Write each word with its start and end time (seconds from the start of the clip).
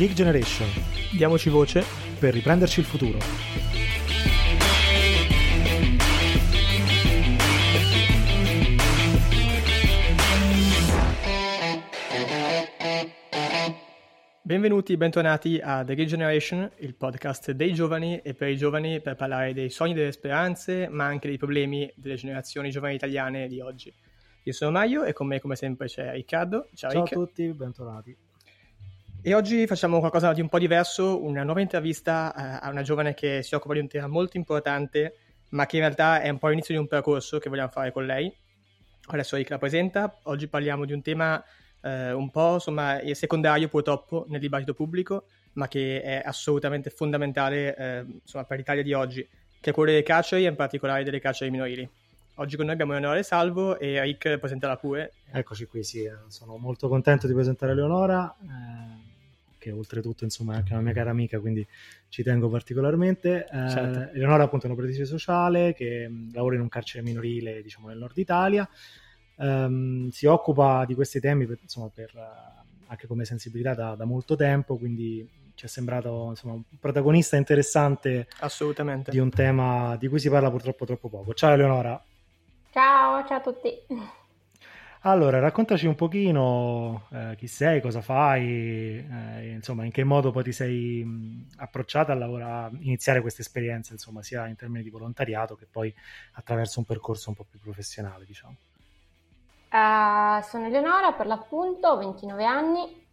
Geek 0.00 0.14
Generation. 0.14 0.66
Diamoci 1.12 1.50
voce 1.50 1.84
per 2.18 2.32
riprenderci 2.32 2.80
il 2.80 2.86
futuro. 2.86 3.18
Benvenuti, 14.40 14.96
bentornati 14.96 15.60
a 15.62 15.84
The 15.84 15.94
Geek 15.94 16.08
Generation, 16.08 16.70
il 16.78 16.94
podcast 16.94 17.50
dei 17.50 17.74
giovani 17.74 18.22
e 18.22 18.32
per 18.32 18.48
i 18.48 18.56
giovani 18.56 19.02
per 19.02 19.16
parlare 19.16 19.52
dei 19.52 19.68
sogni 19.68 19.92
e 19.92 19.96
delle 19.96 20.12
speranze, 20.12 20.88
ma 20.88 21.04
anche 21.04 21.28
dei 21.28 21.36
problemi 21.36 21.92
delle 21.94 22.14
generazioni 22.14 22.70
giovani 22.70 22.94
italiane 22.94 23.48
di 23.48 23.60
oggi. 23.60 23.92
Io 24.44 24.52
sono 24.54 24.70
Mario 24.70 25.04
e 25.04 25.12
con 25.12 25.26
me 25.26 25.40
come 25.40 25.56
sempre 25.56 25.88
c'è 25.88 26.12
Riccardo. 26.12 26.70
Ciao, 26.72 26.90
Ciao 26.90 27.02
Rick. 27.02 27.12
a 27.12 27.16
tutti, 27.16 27.52
bentornati. 27.52 28.28
E 29.22 29.34
oggi 29.34 29.66
facciamo 29.66 29.98
qualcosa 29.98 30.32
di 30.32 30.40
un 30.40 30.48
po' 30.48 30.58
diverso, 30.58 31.22
una 31.22 31.42
nuova 31.42 31.60
intervista 31.60 32.32
eh, 32.34 32.66
a 32.66 32.70
una 32.70 32.80
giovane 32.80 33.12
che 33.12 33.42
si 33.42 33.54
occupa 33.54 33.74
di 33.74 33.80
un 33.80 33.86
tema 33.86 34.06
molto 34.06 34.38
importante, 34.38 35.14
ma 35.50 35.66
che 35.66 35.76
in 35.76 35.82
realtà 35.82 36.22
è 36.22 36.30
un 36.30 36.38
po' 36.38 36.48
l'inizio 36.48 36.72
di 36.72 36.80
un 36.80 36.88
percorso 36.88 37.38
che 37.38 37.50
vogliamo 37.50 37.68
fare 37.68 37.92
con 37.92 38.06
lei. 38.06 38.34
Adesso 39.08 39.36
Rick 39.36 39.50
la 39.50 39.58
presenta, 39.58 40.18
oggi 40.22 40.48
parliamo 40.48 40.86
di 40.86 40.94
un 40.94 41.02
tema 41.02 41.42
eh, 41.82 42.12
un 42.12 42.30
po' 42.30 42.54
insomma 42.54 42.98
secondario 43.12 43.68
purtroppo 43.68 44.24
nel 44.28 44.40
dibattito 44.40 44.72
pubblico, 44.72 45.26
ma 45.54 45.68
che 45.68 46.00
è 46.00 46.22
assolutamente 46.24 46.88
fondamentale 46.88 47.76
eh, 47.76 48.04
insomma, 48.22 48.44
per 48.44 48.56
l'Italia 48.56 48.82
di 48.82 48.94
oggi, 48.94 49.28
che 49.60 49.70
è 49.70 49.72
quello 49.74 49.90
delle 49.90 50.02
carceri 50.02 50.46
e 50.46 50.48
in 50.48 50.56
particolare 50.56 51.04
delle 51.04 51.20
carceri 51.20 51.50
minorili. 51.50 51.86
Oggi 52.36 52.56
con 52.56 52.64
noi 52.64 52.72
abbiamo 52.72 52.94
Eleonora 52.94 53.22
Salvo 53.22 53.78
e 53.78 54.00
Rick 54.00 54.38
presenterà 54.38 54.76
pure. 54.76 55.12
Eccoci 55.30 55.66
qui, 55.66 55.84
sì, 55.84 56.04
eh, 56.04 56.14
sono 56.28 56.56
molto 56.56 56.88
contento 56.88 57.26
di 57.26 57.34
presentare 57.34 57.72
Eleonora. 57.72 58.34
Eh 58.40 59.09
che 59.60 59.70
oltretutto 59.70 60.24
insomma 60.24 60.54
è 60.54 60.56
anche 60.56 60.72
una 60.72 60.82
mia 60.82 60.92
cara 60.92 61.10
amica, 61.10 61.38
quindi 61.38 61.64
ci 62.08 62.24
tengo 62.24 62.48
particolarmente. 62.48 63.44
Eh, 63.44 63.68
certo. 63.68 64.16
Eleonora 64.16 64.44
appunto 64.44 64.64
è 64.64 64.68
un'operatrice 64.68 65.04
sociale 65.04 65.74
che 65.74 66.08
mh, 66.08 66.12
mm, 66.12 66.28
lavora 66.32 66.56
in 66.56 66.62
un 66.62 66.68
carcere 66.68 67.04
minorile 67.04 67.62
diciamo 67.62 67.88
nel 67.88 67.98
nord 67.98 68.16
Italia, 68.16 68.68
um, 69.36 70.08
si 70.08 70.26
occupa 70.26 70.84
di 70.86 70.94
questi 70.94 71.20
temi 71.20 71.46
per, 71.46 71.58
insomma 71.62 71.88
per, 71.94 72.10
uh, 72.14 72.88
anche 72.88 73.06
come 73.06 73.24
sensibilità 73.24 73.74
da, 73.74 73.94
da, 73.94 74.04
molto 74.04 74.34
tempo, 74.34 74.76
quindi 74.76 75.28
ci 75.54 75.66
è 75.66 75.68
sembrato 75.68 76.28
insomma, 76.30 76.54
un 76.54 76.62
protagonista 76.80 77.36
interessante 77.36 78.26
Assolutamente. 78.40 79.10
di 79.10 79.18
un 79.18 79.30
tema 79.30 79.94
di 79.96 80.08
cui 80.08 80.18
si 80.18 80.30
parla 80.30 80.50
purtroppo 80.50 80.86
troppo 80.86 81.08
poco. 81.08 81.34
Ciao 81.34 81.52
Eleonora! 81.52 82.02
Ciao, 82.72 83.26
ciao 83.26 83.36
a 83.36 83.40
tutti! 83.40 84.18
Allora, 85.04 85.38
raccontaci 85.38 85.86
un 85.86 85.94
pochino 85.94 87.06
eh, 87.10 87.34
chi 87.38 87.46
sei, 87.46 87.80
cosa 87.80 88.02
fai, 88.02 88.98
eh, 88.98 89.52
insomma, 89.54 89.86
in 89.86 89.92
che 89.92 90.04
modo 90.04 90.30
poi 90.30 90.42
ti 90.42 90.52
sei 90.52 91.02
mh, 91.02 91.46
approcciata 91.56 92.12
a, 92.12 92.14
lavorare, 92.14 92.76
a 92.76 92.78
iniziare 92.80 93.22
questa 93.22 93.40
esperienza, 93.40 93.94
insomma, 93.94 94.22
sia 94.22 94.46
in 94.46 94.56
termini 94.56 94.82
di 94.82 94.90
volontariato 94.90 95.56
che 95.56 95.66
poi 95.70 95.94
attraverso 96.32 96.80
un 96.80 96.84
percorso 96.84 97.30
un 97.30 97.36
po' 97.36 97.46
più 97.48 97.58
professionale, 97.60 98.26
diciamo. 98.26 98.56
Uh, 99.72 100.42
sono 100.42 100.66
Eleonora, 100.66 101.12
per 101.12 101.26
l'appunto, 101.26 101.88
ho 101.88 101.96
29 101.96 102.44
anni, 102.44 103.08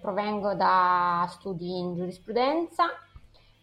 provengo 0.00 0.54
da 0.54 1.28
studi 1.30 1.78
in 1.78 1.94
giurisprudenza 1.94 2.86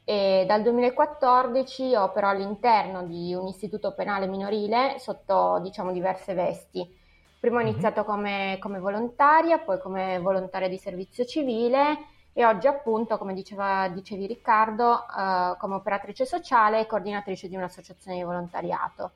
e 0.05 0.45
dal 0.47 0.61
2014 0.61 1.95
opero 1.95 2.29
all'interno 2.29 3.03
di 3.03 3.33
un 3.33 3.47
istituto 3.47 3.93
penale 3.93 4.25
minorile 4.27 4.99
sotto, 4.99 5.59
diciamo, 5.61 5.91
diverse 5.91 6.33
vesti 6.33 7.03
Prima 7.45 7.59
ho 7.59 7.61
mhm. 7.61 7.69
iniziato 7.69 8.03
come, 8.03 8.57
come 8.59 8.79
volontaria, 8.79 9.59
poi 9.59 9.77
come 9.77 10.17
volontaria 10.17 10.67
di 10.67 10.79
servizio 10.79 11.25
civile 11.25 12.07
e 12.33 12.43
oggi 12.43 12.65
appunto, 12.65 13.19
come 13.19 13.35
diceva, 13.35 13.87
dicevi 13.87 14.25
Riccardo, 14.25 15.05
eh, 15.07 15.55
come 15.59 15.75
operatrice 15.75 16.25
sociale 16.25 16.79
e 16.79 16.87
coordinatrice 16.87 17.47
di 17.47 17.55
un'associazione 17.55 18.17
di 18.17 18.23
volontariato. 18.23 19.11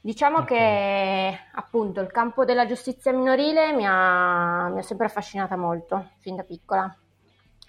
Diciamo 0.00 0.38
okay. 0.38 0.56
che 0.56 1.38
appunto 1.52 2.00
il 2.00 2.10
campo 2.10 2.44
della 2.44 2.66
giustizia 2.66 3.12
minorile 3.12 3.74
mi 3.74 3.86
ha, 3.86 4.66
mi 4.66 4.80
ha 4.80 4.82
sempre 4.82 5.06
affascinata 5.06 5.54
molto, 5.54 6.08
fin 6.18 6.34
da 6.34 6.42
piccola. 6.42 6.92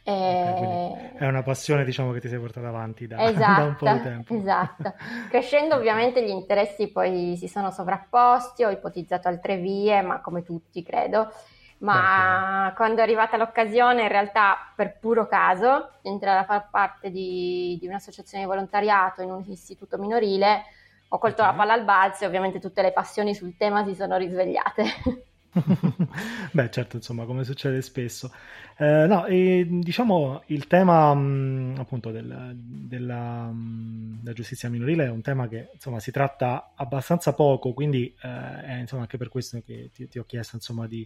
Okay, 0.04 1.12
è 1.18 1.28
una 1.28 1.44
passione 1.44 1.86
diciamo 1.86 2.12
che 2.12 2.20
ti 2.20 2.28
sei 2.28 2.40
portata 2.40 2.68
avanti 2.68 3.06
da, 3.06 3.24
esatto, 3.24 3.62
da, 3.62 3.68
un 3.68 3.76
po' 3.76 3.92
di 3.92 4.02
tempo. 4.02 4.34
Esatto, 4.34 4.94
crescendo 5.30 5.76
ovviamente 5.76 6.24
gli 6.24 6.30
interessi 6.30 6.88
poi 6.88 7.36
si 7.38 7.48
sono 7.48 7.70
sovrapposti, 7.70 8.64
ho 8.64 8.72
ipotizzato 8.72 9.28
altre 9.28 9.58
vie, 9.58 10.02
ma 10.02 10.20
come 10.20 10.42
tutti 10.42 10.82
credo, 10.82 11.32
ma 11.80 12.70
Beh, 12.70 12.76
quando 12.76 13.02
è 13.02 13.04
arrivata 13.04 13.38
l'occasione 13.38 14.02
in 14.02 14.08
realtà 14.08 14.72
per 14.76 14.98
puro 15.00 15.28
caso 15.28 15.92
di 16.02 16.10
entrare 16.10 16.40
a 16.40 16.46
far 16.46 16.70
parte 16.72 17.12
di, 17.12 17.78
di, 17.80 17.88
un'associazione 17.88 18.44
di 18.44 18.50
volontariato 18.50 19.22
in 19.22 19.30
un 19.30 19.44
istituto 19.48 20.00
minorile, 20.00 20.64
ho 21.10 21.20
colto 21.20 21.44
okay. 21.44 21.52
la 21.52 21.58
palla 21.58 21.74
al 21.74 21.84
balzo 21.84 22.24
e 22.24 22.28
ovviamente 22.28 22.60
tutte 22.60 22.82
le 22.82 22.92
passioni 22.92 23.36
sul 23.36 23.56
tema 23.56 23.84
si 23.86 23.94
sono 23.94 24.18
risvegliate. 24.18 24.84
Beh, 26.52 26.70
certo, 26.70 26.96
insomma, 26.96 27.26
come 27.26 27.44
succede 27.44 27.82
spesso. 27.82 28.32
Eh, 28.78 29.06
no, 29.06 29.26
e, 29.26 29.68
diciamo 29.70 30.44
il 30.48 30.68
tema 30.68 31.14
mh, 31.14 31.76
appunto 31.78 32.12
del, 32.12 32.54
della, 32.56 33.52
mh, 33.52 34.20
della, 34.22 34.34
giustizia 34.34 34.70
minorile 34.70 35.06
è 35.06 35.10
un 35.10 35.22
tema 35.22 35.48
che 35.48 35.70
insomma 35.74 36.00
si 36.00 36.12
tratta 36.12 36.72
abbastanza 36.76 37.34
poco, 37.34 37.74
quindi 37.74 38.16
eh, 38.22 38.64
è 38.64 38.80
insomma 38.80 39.02
anche 39.02 39.18
per 39.18 39.28
questo 39.30 39.62
che 39.66 39.90
ti, 39.94 40.08
ti 40.08 40.20
ho 40.20 40.24
chiesto 40.26 40.56
insomma 40.56 40.88
di, 40.88 41.06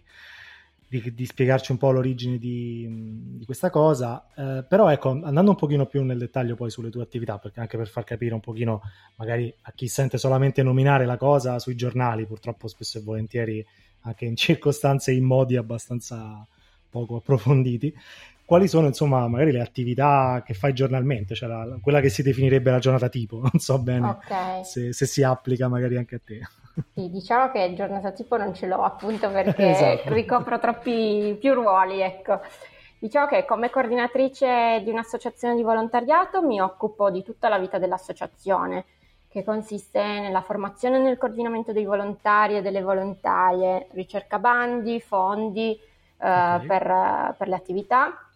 di, 0.88 1.12
di, 1.12 1.26
spiegarci 1.26 1.72
un 1.72 1.78
po' 1.78 1.90
l'origine 1.90 2.38
di, 2.38 3.36
di 3.38 3.44
questa 3.44 3.70
cosa. 3.70 4.28
Eh, 4.36 4.64
però 4.68 4.90
ecco, 4.90 5.10
andando 5.10 5.50
un 5.50 5.56
pochino 5.56 5.86
più 5.86 6.04
nel 6.04 6.18
dettaglio 6.18 6.54
poi 6.54 6.70
sulle 6.70 6.90
tue 6.90 7.02
attività, 7.02 7.38
perché 7.38 7.58
anche 7.58 7.76
per 7.76 7.88
far 7.88 8.04
capire 8.04 8.34
un 8.34 8.40
pochino 8.40 8.80
magari 9.16 9.52
a 9.62 9.72
chi 9.72 9.88
sente 9.88 10.18
solamente 10.18 10.62
nominare 10.62 11.04
la 11.04 11.16
cosa 11.16 11.58
sui 11.58 11.74
giornali, 11.74 12.26
purtroppo 12.26 12.68
spesso 12.68 12.98
e 12.98 13.02
volentieri 13.02 13.66
anche 14.06 14.24
in 14.24 14.36
circostanze 14.36 15.10
e 15.10 15.14
in 15.14 15.24
modi 15.24 15.56
abbastanza 15.56 16.46
poco 16.88 17.16
approfonditi. 17.16 17.94
Quali 18.44 18.68
sono, 18.68 18.86
insomma, 18.86 19.26
magari 19.26 19.50
le 19.50 19.60
attività 19.60 20.42
che 20.46 20.54
fai 20.54 20.72
giornalmente, 20.72 21.34
cioè 21.34 21.48
la, 21.48 21.78
quella 21.82 22.00
che 22.00 22.08
si 22.08 22.22
definirebbe 22.22 22.70
la 22.70 22.78
giornata 22.78 23.08
tipo? 23.08 23.40
Non 23.52 23.58
so 23.58 23.78
bene 23.78 24.08
okay. 24.08 24.64
se, 24.64 24.92
se, 24.92 25.04
si 25.04 25.22
applica 25.24 25.68
magari 25.68 25.96
anche 25.96 26.14
a 26.14 26.20
te. 26.24 26.40
Sì, 26.94 27.10
diciamo 27.10 27.50
che 27.50 27.72
giornata 27.74 28.12
tipo 28.12 28.36
non 28.36 28.54
ce 28.54 28.66
l'ho 28.66 28.82
appunto 28.82 29.30
perché 29.30 29.70
esatto. 29.70 30.12
ricopro 30.12 30.60
troppi 30.60 31.36
più 31.40 31.54
ruoli, 31.54 32.00
ecco. 32.00 32.40
Diciamo 32.98 33.26
che 33.26 33.44
come 33.44 33.68
coordinatrice 33.68 34.80
di 34.84 34.90
un'associazione 34.90 35.56
di 35.56 35.62
volontariato 35.62 36.40
mi 36.42 36.60
occupo 36.60 37.10
di 37.10 37.22
tutta 37.22 37.48
la 37.48 37.58
vita 37.58 37.78
dell'associazione 37.78 38.84
che 39.36 39.44
consiste 39.44 40.00
nella 40.02 40.40
formazione 40.40 40.96
e 40.96 41.00
nel 41.00 41.18
coordinamento 41.18 41.70
dei 41.70 41.84
volontari 41.84 42.56
e 42.56 42.62
delle 42.62 42.80
volontarie, 42.80 43.88
ricerca 43.90 44.38
bandi, 44.38 44.98
fondi 44.98 45.78
eh, 45.78 45.84
okay. 46.16 46.66
per, 46.66 47.34
per, 47.36 47.48
le 47.48 47.54
attività, 47.54 48.26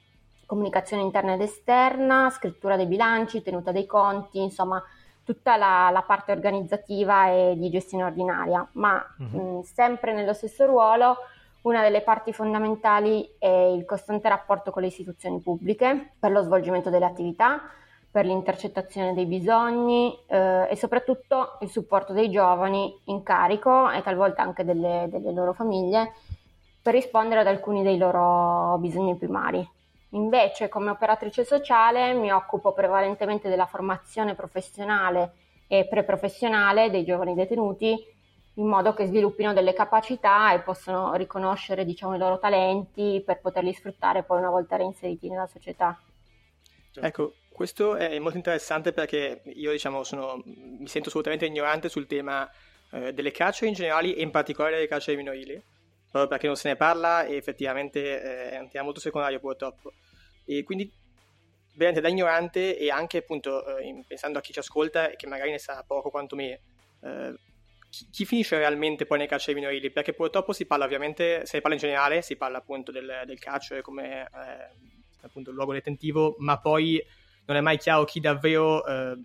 comunicazione 0.45 1.01
interna 1.01 1.33
ed 1.33 1.41
esterna, 1.41 2.29
scrittura 2.29 2.77
dei 2.77 2.85
bilanci, 2.85 3.41
tenuta 3.41 3.73
dei 3.73 3.87
conti, 3.87 4.43
insomma 4.43 4.83
tutta 5.25 5.57
la, 5.57 5.89
la 5.91 6.03
parte 6.03 6.33
organizzativa 6.33 7.31
e 7.31 7.55
di 7.57 7.71
gestione 7.71 8.05
ordinaria, 8.05 8.69
ma 8.73 9.03
uh-huh. 9.17 9.61
mh, 9.61 9.63
sempre 9.63 10.13
nello 10.13 10.35
stesso 10.35 10.67
ruolo 10.67 11.17
una 11.63 11.81
delle 11.81 12.03
parti 12.03 12.35
fondamentali 12.35 13.37
è 13.39 13.47
il 13.47 13.87
costante 13.87 14.29
rapporto 14.29 14.71
con 14.71 14.83
le 14.83 14.89
istituzioni 14.89 15.41
pubbliche 15.41 16.13
per 16.19 16.31
lo 16.31 16.43
svolgimento 16.43 16.91
delle 16.91 17.07
attività, 17.07 17.63
per 18.11 18.27
l'intercettazione 18.27 19.15
dei 19.15 19.27
bisogni 19.27 20.19
eh, 20.27 20.67
e 20.69 20.77
soprattutto 20.77 21.59
il 21.61 21.69
supporto 21.71 22.13
dei 22.13 22.29
giovani 22.29 22.93
in 23.05 23.23
carico 23.23 23.89
e 23.91 24.03
talvolta 24.03 24.43
anche 24.43 24.65
delle, 24.65 25.07
delle 25.09 25.33
loro 25.33 25.53
famiglie 25.53 26.15
per 26.83 26.95
rispondere 26.95 27.41
ad 27.41 27.47
alcuni 27.47 27.83
dei 27.83 27.99
loro 27.99 28.77
bisogni 28.79 29.17
primari. 29.17 29.67
Invece, 30.11 30.69
come 30.69 30.91
operatrice 30.91 31.45
sociale, 31.45 32.15
mi 32.15 32.33
occupo 32.33 32.73
prevalentemente 32.73 33.49
della 33.49 33.67
formazione 33.67 34.35
professionale 34.35 35.35
e 35.69 35.87
preprofessionale 35.87 36.91
dei 36.91 37.05
giovani 37.05 37.35
detenuti, 37.35 37.97
in 38.55 38.67
modo 38.67 38.93
che 38.93 39.07
sviluppino 39.07 39.53
delle 39.53 39.73
capacità 39.73 40.53
e 40.53 40.61
possano 40.61 41.15
riconoscere 41.15 41.85
diciamo, 41.85 42.17
i 42.17 42.19
loro 42.19 42.41
talenti 42.41 43.23
per 43.25 43.41
poterli 43.41 43.73
sfruttare 43.73 44.25
poi 44.25 44.39
una 44.39 44.51
volta 44.51 44.75
reinseriti 44.75 45.29
nella 45.29 45.47
società. 45.47 45.97
Ecco, 46.93 47.35
questo 47.53 47.97
è 47.97 48.19
molto 48.19 48.37
interessante 48.37 48.93
perché 48.93 49.43
io 49.55 49.71
diciamo, 49.73 50.03
sono, 50.03 50.43
mi 50.45 50.89
sento 50.89 51.09
assolutamente 51.09 51.47
ignorante 51.47 51.89
sul 51.89 52.07
tema 52.07 52.51
eh, 52.93 53.13
delle 53.13 53.33
carceri 53.33 53.69
in 53.69 53.75
generale 53.75 54.15
e 54.15 54.23
in 54.23 54.31
particolare 54.31 54.77
delle 54.77 54.89
carceri 54.89 55.17
minorili, 55.17 55.61
proprio 56.11 56.29
perché 56.29 56.47
non 56.47 56.57
se 56.57 56.69
ne 56.69 56.77
parla 56.77 57.25
e 57.25 57.37
effettivamente 57.37 58.23
eh, 58.23 58.51
è 58.51 58.59
un 58.59 58.69
tema 58.69 58.85
molto 58.85 59.01
secondario 59.01 59.41
purtroppo. 59.41 59.93
E 60.45 60.63
quindi 60.65 60.91
veramente 61.75 62.01
da 62.01 62.09
ignorante 62.09 62.77
e 62.77 62.91
anche 62.91 63.19
appunto 63.19 63.77
eh, 63.79 64.05
pensando 64.07 64.39
a 64.39 64.41
chi 64.43 64.53
ci 64.53 64.59
ascolta 64.59 65.11
e 65.11 65.17
che 65.17 65.27
magari 65.27 65.51
ne 65.51 65.59
sa 65.59 65.85
poco 65.87 66.11
quanto 66.11 66.37
me, 66.37 66.61
eh, 67.03 67.35
chi, 67.89 68.07
chi, 68.11 68.25
finisce 68.25 68.57
realmente 68.57 69.07
poi 69.07 69.19
nei 69.19 69.29
carceri 69.29 69.59
minorili? 69.59 69.91
Perché 69.91 70.13
purtroppo 70.13 70.53
si 70.53 70.67
parla 70.67 70.85
ovviamente, 70.85 71.45
se 71.47 71.57
ne 71.57 71.61
parla 71.61 71.77
in 71.77 71.83
generale, 71.83 72.23
si 72.23 72.37
parla 72.37 72.59
appunto 72.59 72.91
del, 72.91 73.23
del 73.27 73.39
carcere 73.39 73.83
come 73.83 74.23
eh, 74.23 74.89
appunto 75.23 75.51
il 75.51 75.57
luogo 75.57 75.73
detentivo, 75.73 76.37
ma 76.39 76.59
poi 76.59 77.03
non 77.51 77.59
è 77.59 77.63
mai 77.63 77.79
chiaro 77.79 78.05
chi 78.05 78.21
davvero 78.21 78.87
eh, 78.87 79.17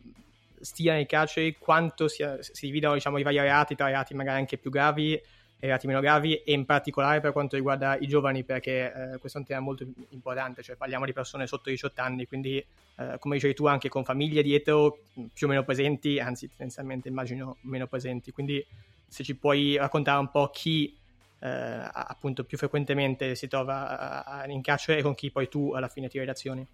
stia 0.59 0.93
nei 0.93 1.05
carceri, 1.05 1.55
quanto 1.59 2.07
sia, 2.07 2.37
si 2.41 2.65
dividano 2.65 2.95
diciamo, 2.95 3.19
i 3.19 3.23
vari 3.23 3.37
reati 3.37 3.75
tra 3.75 3.85
reati 3.85 4.15
magari 4.15 4.39
anche 4.39 4.57
più 4.57 4.71
gravi 4.71 5.13
e 5.13 5.21
reati 5.59 5.85
meno 5.85 5.99
gravi 5.99 6.37
e 6.37 6.53
in 6.53 6.65
particolare 6.65 7.21
per 7.21 7.31
quanto 7.31 7.55
riguarda 7.55 7.95
i 7.99 8.07
giovani 8.07 8.43
perché 8.43 8.91
eh, 9.13 9.17
questo 9.19 9.37
è 9.37 9.41
un 9.41 9.47
tema 9.47 9.59
molto 9.59 9.85
importante, 10.09 10.63
cioè 10.63 10.75
parliamo 10.75 11.05
di 11.05 11.13
persone 11.13 11.45
sotto 11.45 11.69
i 11.69 11.73
18 11.73 12.01
anni, 12.01 12.25
quindi 12.25 12.57
eh, 12.95 13.17
come 13.19 13.35
dicevi 13.35 13.53
tu 13.53 13.67
anche 13.67 13.89
con 13.89 14.03
famiglie 14.03 14.41
dietro 14.41 15.03
più 15.31 15.45
o 15.45 15.49
meno 15.49 15.63
presenti, 15.63 16.19
anzi 16.19 16.47
tendenzialmente 16.47 17.07
immagino 17.07 17.57
meno 17.61 17.85
presenti, 17.85 18.31
quindi 18.31 18.65
se 19.07 19.23
ci 19.23 19.35
puoi 19.35 19.77
raccontare 19.77 20.17
un 20.19 20.31
po' 20.31 20.49
chi 20.49 20.97
eh, 21.41 21.47
appunto 21.47 22.43
più 22.43 22.57
frequentemente 22.57 23.35
si 23.35 23.47
trova 23.47 24.43
in 24.47 24.63
carcere 24.63 24.97
e 24.97 25.01
con 25.03 25.13
chi 25.13 25.29
poi 25.29 25.47
tu 25.47 25.73
alla 25.73 25.89
fine 25.89 26.07
ti 26.07 26.17
relazioni. 26.17 26.65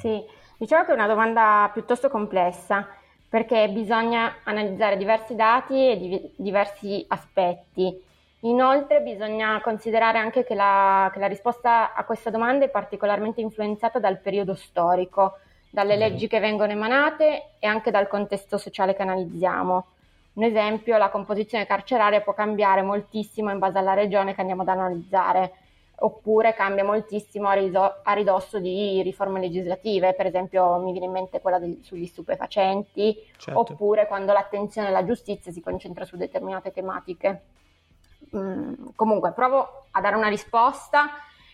Sì, 0.00 0.24
diciamo 0.56 0.84
che 0.84 0.90
è 0.92 0.94
una 0.94 1.06
domanda 1.06 1.68
piuttosto 1.72 2.08
complessa 2.08 2.88
perché 3.28 3.68
bisogna 3.68 4.36
analizzare 4.44 4.96
diversi 4.96 5.36
dati 5.36 5.90
e 5.90 5.98
di- 5.98 6.32
diversi 6.36 7.04
aspetti. 7.08 8.08
Inoltre 8.40 9.02
bisogna 9.02 9.60
considerare 9.60 10.18
anche 10.18 10.42
che 10.44 10.54
la, 10.54 11.10
che 11.12 11.18
la, 11.18 11.26
risposta 11.26 11.92
a 11.92 12.04
questa 12.04 12.30
domanda 12.30 12.64
è 12.64 12.70
particolarmente 12.70 13.42
influenzata 13.42 13.98
dal 13.98 14.18
periodo 14.18 14.54
storico, 14.54 15.38
dalle 15.68 15.96
mm-hmm. 15.96 16.08
leggi 16.08 16.26
che 16.26 16.40
vengono 16.40 16.72
emanate 16.72 17.50
e 17.58 17.66
anche 17.66 17.90
dal 17.90 18.08
contesto 18.08 18.56
sociale 18.56 18.94
che 18.94 19.02
analizziamo. 19.02 19.86
Un 20.32 20.42
esempio, 20.42 20.96
la 20.96 21.10
composizione 21.10 21.66
carceraria 21.66 22.22
può 22.22 22.32
cambiare 22.32 22.80
moltissimo 22.80 23.50
in 23.50 23.58
base 23.58 23.76
alla 23.76 23.94
regione 23.94 24.34
che 24.34 24.40
andiamo 24.40 24.62
ad 24.62 24.68
analizzare, 24.68 25.52
oppure 26.02 26.54
cambia 26.54 26.84
moltissimo 26.84 27.48
a, 27.48 27.52
riso- 27.52 28.00
a 28.02 28.12
ridosso 28.12 28.58
di 28.58 29.02
riforme 29.02 29.40
legislative, 29.40 30.14
per 30.14 30.26
esempio 30.26 30.78
mi 30.78 30.92
viene 30.92 31.06
in 31.06 31.12
mente 31.12 31.40
quella 31.40 31.58
del- 31.58 31.78
sugli 31.82 32.06
stupefacenti, 32.06 33.16
certo. 33.36 33.60
oppure 33.60 34.06
quando 34.06 34.32
l'attenzione 34.32 34.88
alla 34.88 35.04
giustizia 35.04 35.52
si 35.52 35.60
concentra 35.60 36.04
su 36.04 36.16
determinate 36.16 36.72
tematiche. 36.72 37.42
Mm, 38.34 38.88
comunque, 38.94 39.32
provo 39.32 39.86
a 39.90 40.00
dare 40.00 40.16
una 40.16 40.28
risposta 40.28 41.10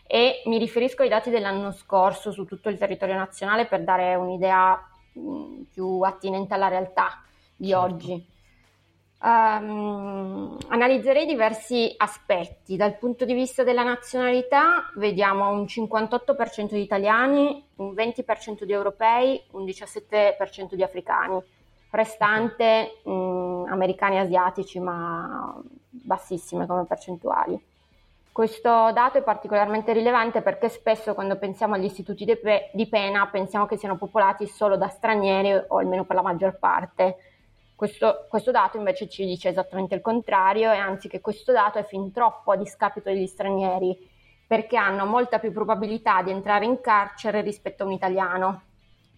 e 0.06 0.42
mi 0.46 0.58
riferisco 0.58 1.02
ai 1.02 1.08
dati 1.08 1.30
dell'anno 1.30 1.72
scorso 1.72 2.30
su 2.30 2.44
tutto 2.44 2.68
il 2.68 2.78
territorio 2.78 3.16
nazionale 3.16 3.66
per 3.66 3.82
dare 3.82 4.14
un'idea 4.14 4.80
mh, 5.12 5.20
mm, 5.20 5.62
più 5.72 6.00
attinente 6.02 6.54
alla 6.54 6.68
realtà 6.68 7.22
di 7.56 7.68
certo. 7.68 7.84
oggi. 7.84 8.34
Um, 9.26 10.56
analizzerei 10.68 11.26
diversi 11.26 11.92
aspetti. 11.96 12.76
Dal 12.76 12.96
punto 12.96 13.24
di 13.24 13.34
vista 13.34 13.64
della 13.64 13.82
nazionalità, 13.82 14.88
vediamo 14.94 15.50
un 15.50 15.64
58% 15.64 16.74
di 16.74 16.80
italiani, 16.80 17.66
un 17.76 17.92
20% 17.92 18.62
di 18.62 18.72
europei, 18.72 19.42
un 19.50 19.64
17% 19.64 20.74
di 20.74 20.82
africani, 20.84 21.42
restante 21.90 23.00
um, 23.02 23.66
americani 23.68 24.14
e 24.14 24.20
asiatici, 24.20 24.78
ma 24.78 25.60
bassissime 25.90 26.68
come 26.68 26.84
percentuali. 26.84 27.60
Questo 28.30 28.92
dato 28.92 29.18
è 29.18 29.22
particolarmente 29.22 29.92
rilevante 29.92 30.40
perché 30.40 30.68
spesso 30.68 31.14
quando 31.14 31.36
pensiamo 31.36 31.74
agli 31.74 31.86
istituti 31.86 32.24
di, 32.24 32.36
pe- 32.36 32.70
di 32.72 32.86
pena 32.86 33.26
pensiamo 33.26 33.66
che 33.66 33.76
siano 33.76 33.96
popolati 33.96 34.46
solo 34.46 34.76
da 34.76 34.86
stranieri 34.86 35.64
o 35.66 35.78
almeno 35.78 36.04
per 36.04 36.14
la 36.14 36.22
maggior 36.22 36.58
parte 36.60 37.16
questo, 37.76 38.26
questo, 38.28 38.50
dato 38.50 38.78
invece 38.78 39.08
ci 39.08 39.24
dice 39.24 39.50
esattamente 39.50 39.94
il 39.94 40.00
contrario 40.00 40.72
e 40.72 40.76
anzi 40.76 41.08
che 41.08 41.20
questo 41.20 41.52
dato 41.52 41.78
è 41.78 41.84
fin 41.84 42.10
troppo 42.10 42.52
a 42.52 42.56
discapito 42.56 43.10
degli 43.10 43.26
stranieri 43.26 43.96
perché 44.46 44.76
hanno 44.76 45.04
molta 45.04 45.38
più 45.38 45.52
probabilità 45.52 46.22
di 46.22 46.30
entrare 46.30 46.64
in 46.64 46.80
carcere 46.80 47.42
rispetto 47.42 47.82
a 47.82 47.86
un 47.86 47.92
italiano. 47.92 48.62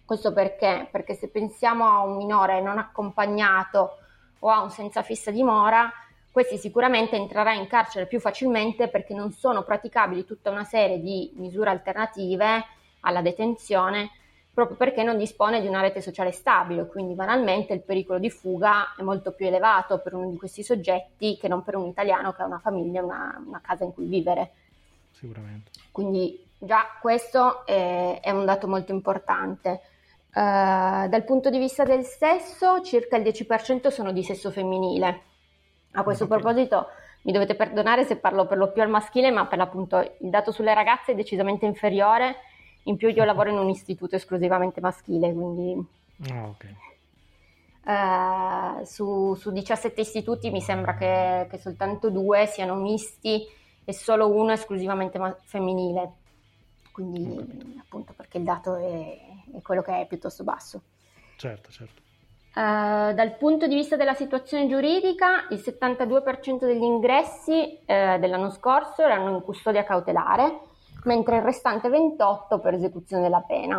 Questo 0.03 0.33
perché? 0.33 0.87
Perché 0.91 1.13
se 1.13 1.29
pensiamo 1.29 1.85
a 1.85 2.03
un 2.03 2.17
minore 2.17 2.61
non 2.61 2.79
accompagnato 2.79 3.97
o 4.39 4.49
a 4.49 4.61
un 4.61 4.71
senza 4.71 5.03
fissa 5.03 5.31
dimora, 5.31 5.91
questi 6.31 6.57
sicuramente 6.57 7.15
entrerà 7.15 7.53
in 7.53 7.67
carcere 7.67 8.07
più 8.07 8.19
facilmente 8.19 8.87
perché 8.87 9.13
non 9.13 9.31
sono 9.31 9.63
praticabili 9.63 10.25
tutta 10.25 10.49
una 10.49 10.63
serie 10.63 10.99
di 10.99 11.31
misure 11.35 11.69
alternative 11.69 12.65
alla 13.01 13.21
detenzione 13.21 14.11
proprio 14.53 14.77
perché 14.77 15.03
non 15.03 15.17
dispone 15.17 15.61
di 15.61 15.67
una 15.67 15.81
rete 15.81 16.01
sociale 16.01 16.31
stabile, 16.31 16.87
quindi 16.87 17.13
banalmente 17.13 17.73
il 17.73 17.81
pericolo 17.81 18.19
di 18.19 18.29
fuga 18.29 18.95
è 18.97 19.01
molto 19.01 19.31
più 19.31 19.45
elevato 19.45 19.99
per 19.99 20.13
uno 20.13 20.29
di 20.29 20.37
questi 20.37 20.63
soggetti 20.63 21.37
che 21.37 21.47
non 21.47 21.63
per 21.63 21.75
un 21.75 21.87
italiano 21.87 22.33
che 22.33 22.41
ha 22.41 22.45
una 22.45 22.59
famiglia, 22.59 23.03
una, 23.03 23.41
una 23.45 23.61
casa 23.61 23.83
in 23.83 23.93
cui 23.93 24.05
vivere. 24.05 24.51
Sicuramente. 25.11 25.71
Quindi 25.91 26.45
già 26.57 26.97
questo 26.99 27.65
è, 27.65 28.19
è 28.21 28.31
un 28.31 28.45
dato 28.45 28.67
molto 28.67 28.91
importante. 28.91 29.81
Uh, 30.29 31.07
dal 31.07 31.23
punto 31.23 31.49
di 31.49 31.57
vista 31.57 31.83
del 31.83 32.03
sesso, 32.03 32.81
circa 32.83 33.17
il 33.17 33.23
10% 33.23 33.87
sono 33.87 34.11
di 34.11 34.23
sesso 34.23 34.51
femminile. 34.51 35.21
A 35.93 36.03
questo 36.03 36.25
okay. 36.25 36.39
proposito 36.39 36.87
mi 37.23 37.31
dovete 37.31 37.55
perdonare 37.55 38.05
se 38.05 38.17
parlo 38.17 38.45
per 38.45 38.57
lo 38.57 38.71
più 38.71 38.81
al 38.81 38.89
maschile, 38.89 39.31
ma 39.31 39.45
per 39.47 39.57
l'appunto 39.57 39.99
il 39.99 40.29
dato 40.29 40.51
sulle 40.51 40.73
ragazze 40.73 41.13
è 41.13 41.15
decisamente 41.15 41.65
inferiore 41.65 42.35
in 42.83 42.95
più 42.95 43.09
io 43.09 43.23
lavoro 43.23 43.49
in 43.49 43.57
un 43.57 43.69
istituto 43.69 44.15
esclusivamente 44.15 44.81
maschile, 44.81 45.33
quindi... 45.33 45.85
Ah, 46.31 46.47
ok. 46.47 46.65
Uh, 47.81 48.83
su, 48.83 49.33
su, 49.35 49.51
17 49.51 50.01
istituti 50.01 50.51
mi 50.51 50.61
sembra 50.61 50.95
che, 50.95 51.47
che, 51.49 51.57
soltanto 51.57 52.09
due 52.11 52.45
siano 52.45 52.75
misti 52.75 53.47
e 53.83 53.93
solo 53.93 54.27
uno 54.29 54.51
esclusivamente 54.51 55.17
ma- 55.17 55.35
femminile, 55.41 56.11
quindi 56.91 57.79
appunto 57.79 58.13
perché 58.13 58.37
il 58.37 58.43
dato 58.43 58.75
è, 58.75 59.17
è, 59.55 59.61
quello 59.63 59.81
che 59.81 60.01
è 60.01 60.05
piuttosto 60.05 60.43
basso. 60.43 60.81
Certo, 61.37 61.71
certo. 61.71 62.01
Uh, 62.53 63.13
dal 63.13 63.35
punto 63.37 63.65
di 63.65 63.75
vista 63.75 63.95
della 63.95 64.13
situazione 64.13 64.67
giuridica, 64.67 65.47
il 65.49 65.57
72% 65.57 66.65
degli 66.65 66.83
ingressi 66.83 67.79
uh, 67.79 68.19
dell'anno 68.19 68.51
scorso 68.51 69.01
erano 69.01 69.35
in 69.35 69.41
custodia 69.41 69.83
cautelare, 69.83 70.59
mentre 71.03 71.37
il 71.37 71.43
restante 71.43 71.89
28 71.89 72.59
per 72.59 72.73
esecuzione 72.73 73.23
della 73.23 73.41
pena. 73.41 73.77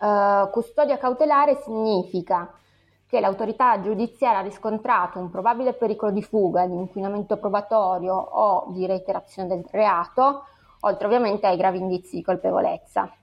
Uh, 0.00 0.50
custodia 0.50 0.98
cautelare 0.98 1.60
significa 1.62 2.52
che 3.06 3.20
l'autorità 3.20 3.80
giudiziaria 3.80 4.40
ha 4.40 4.42
riscontrato 4.42 5.18
un 5.18 5.30
probabile 5.30 5.74
pericolo 5.74 6.10
di 6.10 6.22
fuga, 6.22 6.66
di 6.66 6.74
inquinamento 6.74 7.36
probatorio 7.36 8.14
o 8.14 8.72
di 8.72 8.86
reiterazione 8.86 9.48
del 9.48 9.64
reato, 9.70 10.46
oltre 10.80 11.06
ovviamente 11.06 11.46
ai 11.46 11.56
gravi 11.56 11.78
indizi 11.78 12.16
di 12.16 12.22
colpevolezza. 12.22 13.14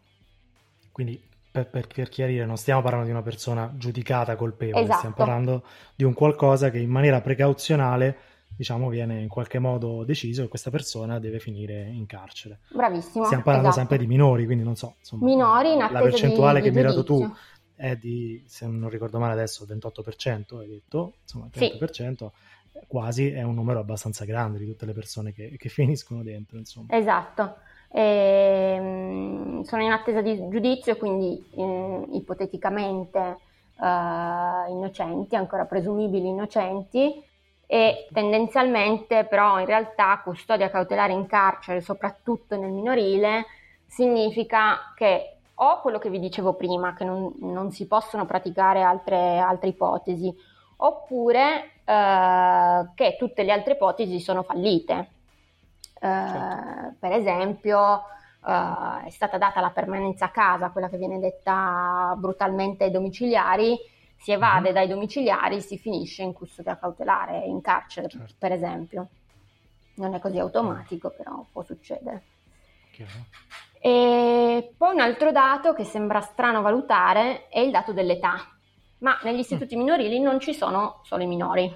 Quindi 0.92 1.22
per, 1.52 1.68
per, 1.68 1.88
per, 1.88 2.08
chiarire, 2.08 2.46
non 2.46 2.56
stiamo 2.56 2.82
parlando 2.82 3.08
di 3.08 3.12
una 3.12 3.22
persona 3.22 3.70
giudicata 3.76 4.38
colpevole, 4.38 4.84
esatto. 4.84 4.98
stiamo 4.98 5.16
parlando 5.16 5.64
di 5.94 6.06
un 6.06 6.14
qualcosa 6.14 6.70
che 6.70 6.80
in 6.80 6.90
maniera 6.90 7.20
precauzionale 7.20 8.18
diciamo, 8.56 8.90
viene 8.90 9.22
in 9.22 9.28
qualche 9.28 9.60
modo 9.60 10.04
deciso 10.04 10.44
che 10.44 10.48
questa 10.50 10.70
persona 10.70 11.20
deve 11.20 11.40
finire 11.40 11.82
in 11.82 12.06
carcere. 12.06 12.60
Bravissimo. 12.70 13.26
Stiamo 13.26 13.44
parlando 13.44 13.70
esatto. 13.70 13.88
sempre 13.88 14.06
di 14.06 14.12
minori, 14.12 14.46
quindi 14.46 14.64
non 14.64 14.76
so, 14.76 14.96
insomma, 15.00 15.26
minori 15.26 15.72
in 15.74 15.80
la 15.80 15.88
percentuale 15.88 16.62
di, 16.62 16.68
che 16.68 16.72
mi 16.72 16.80
hai 16.80 16.86
dato 16.86 17.04
tu 17.04 17.34
è 17.82 17.96
di, 17.96 18.44
se 18.46 18.68
non 18.68 18.90
ricordo 18.90 19.18
male 19.18 19.34
adesso, 19.34 19.66
28%, 19.66 20.60
hai 20.60 20.68
detto, 20.68 21.16
insomma, 21.24 21.50
30%. 21.52 21.90
Sì. 21.92 22.30
Quasi 22.88 23.32
è 23.32 23.42
un 23.42 23.56
numero 23.56 23.80
abbastanza 23.80 24.24
grande 24.24 24.60
di 24.60 24.68
tutte 24.68 24.86
le 24.86 24.94
persone 24.94 25.34
che, 25.34 25.56
che 25.58 25.70
finiscono 25.70 26.22
dentro. 26.22 26.58
Insomma. 26.60 26.96
Esatto. 26.96 27.56
E, 27.92 28.76
ehm, 28.78 29.62
sono 29.64 29.82
in 29.82 29.92
attesa 29.92 30.22
di 30.22 30.48
giudizio, 30.50 30.96
quindi 30.96 31.44
eh, 31.56 32.06
ipoteticamente 32.12 33.20
eh, 33.20 34.70
innocenti, 34.70 35.36
ancora 35.36 35.66
presumibili 35.66 36.28
innocenti, 36.28 37.24
e 37.74 38.10
tendenzialmente 38.12 39.24
però 39.24 39.58
in 39.58 39.66
realtà 39.66 40.20
custodia 40.22 40.70
cautelare 40.70 41.14
in 41.14 41.26
carcere, 41.26 41.80
soprattutto 41.80 42.58
nel 42.58 42.70
minorile, 42.70 43.46
significa 43.88 44.92
che 44.94 45.38
o 45.54 45.80
quello 45.80 45.98
che 45.98 46.10
vi 46.10 46.20
dicevo 46.20 46.56
prima, 46.56 46.94
che 46.94 47.06
non, 47.06 47.32
non 47.38 47.72
si 47.72 47.88
possono 47.88 48.26
praticare 48.26 48.82
altre, 48.82 49.40
altre 49.40 49.70
ipotesi, 49.70 50.36
oppure 50.76 51.72
eh, 51.86 52.90
che 52.94 53.16
tutte 53.18 53.44
le 53.44 53.54
altre 53.54 53.76
ipotesi 53.76 54.20
sono 54.20 54.44
fallite. 54.44 55.10
Eh, 55.94 56.08
certo. 56.08 56.96
Per 57.00 57.12
esempio, 57.14 58.04
eh, 58.48 59.06
è 59.06 59.10
stata 59.12 59.38
data 59.38 59.62
la 59.62 59.70
permanenza 59.70 60.26
a 60.26 60.32
casa, 60.32 60.72
quella 60.72 60.90
che 60.90 60.98
viene 60.98 61.20
detta 61.20 62.16
brutalmente 62.18 62.84
ai 62.84 62.92
domiciliari, 62.92 63.80
si 64.22 64.32
evade 64.32 64.68
uh-huh. 64.68 64.74
dai 64.74 64.88
domiciliari, 64.88 65.62
si 65.62 65.78
finisce 65.78 66.22
in 66.22 66.34
custodia 66.34 66.78
cautelare, 66.78 67.40
in 67.46 67.60
carcere, 67.62 68.08
certo. 68.08 68.36
per 68.38 68.52
esempio. 68.52 69.08
Non 69.96 70.14
è 70.14 70.20
così 70.20 70.38
automatico, 70.38 71.10
però 71.10 71.44
può 71.52 71.64
succedere. 71.64 72.22
Chiaro. 72.92 73.26
E 73.80 74.74
poi 74.78 74.94
un 74.94 75.00
altro 75.00 75.32
dato 75.32 75.74
che 75.74 75.84
sembra 75.84 76.22
strano 76.22 76.62
valutare 76.62 77.48
è 77.50 77.60
il 77.60 77.72
dato 77.72 77.94
dell'età, 77.94 78.48
ma 79.00 79.20
negli 79.24 79.40
istituti 79.40 79.76
mm. 79.76 79.80
minorili 79.80 80.20
non 80.20 80.40
ci 80.40 80.54
sono 80.54 81.02
solo 81.04 81.24
i 81.24 81.28
minori. 81.28 81.74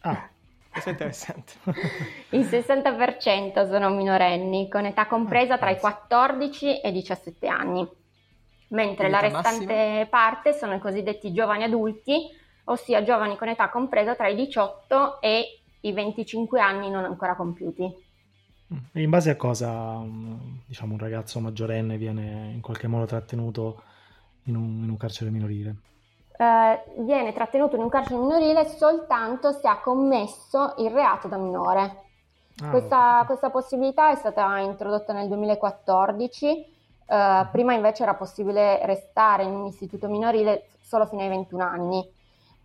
Ah. 0.00 0.28
Questo 0.70 0.90
è 0.90 0.92
interessante. 0.92 1.52
Il 2.30 2.44
60% 2.44 3.68
sono 3.68 3.88
minorenni, 3.88 4.68
con 4.68 4.84
età 4.84 5.06
compresa 5.06 5.56
tra 5.56 5.70
i 5.70 5.78
14 5.78 6.80
e 6.80 6.88
i 6.90 6.92
17 6.92 7.48
anni, 7.48 7.88
mentre 8.68 9.08
la 9.08 9.20
restante 9.20 9.74
massima? 9.74 10.06
parte 10.06 10.52
sono 10.52 10.74
i 10.74 10.78
cosiddetti 10.78 11.32
giovani 11.32 11.64
adulti, 11.64 12.28
ossia 12.64 13.02
giovani 13.02 13.36
con 13.36 13.48
età 13.48 13.68
compresa 13.68 14.14
tra 14.14 14.28
i 14.28 14.34
18 14.34 15.20
e 15.20 15.60
i 15.80 15.92
25 15.92 16.60
anni 16.60 16.90
non 16.90 17.04
ancora 17.04 17.34
compiuti. 17.34 18.06
E 18.92 19.00
in 19.00 19.08
base 19.08 19.30
a 19.30 19.36
cosa 19.36 20.02
diciamo, 20.66 20.92
un 20.92 20.98
ragazzo 20.98 21.40
maggiorenne 21.40 21.96
viene 21.96 22.50
in 22.52 22.60
qualche 22.60 22.86
modo 22.86 23.06
trattenuto 23.06 23.82
in 24.44 24.56
un, 24.56 24.82
in 24.82 24.90
un 24.90 24.96
carcere 24.96 25.30
minorile? 25.30 25.76
Eh, 26.36 26.82
viene 26.98 27.32
trattenuto 27.32 27.76
in 27.76 27.82
un 27.82 27.88
carcere 27.88 28.20
minorile 28.20 28.68
soltanto 28.68 29.52
se 29.52 29.66
ha 29.66 29.80
commesso 29.80 30.74
il 30.78 30.90
reato 30.90 31.28
da 31.28 31.38
minore. 31.38 32.02
Ah, 32.60 32.70
questa, 32.70 33.22
questa, 33.26 33.50
possibilità 33.50 34.10
è 34.10 34.16
stata 34.16 34.58
introdotta 34.58 35.12
nel 35.12 35.28
2014, 35.28 36.76
eh, 37.10 37.46
prima 37.50 37.72
invece 37.72 38.02
era 38.02 38.14
possibile 38.14 38.84
restare 38.84 39.44
in 39.44 39.54
un 39.54 39.66
istituto 39.66 40.08
minorile 40.08 40.68
solo 40.82 41.06
fino 41.06 41.22
ai 41.22 41.28
21 41.28 41.64
anni. 41.64 42.16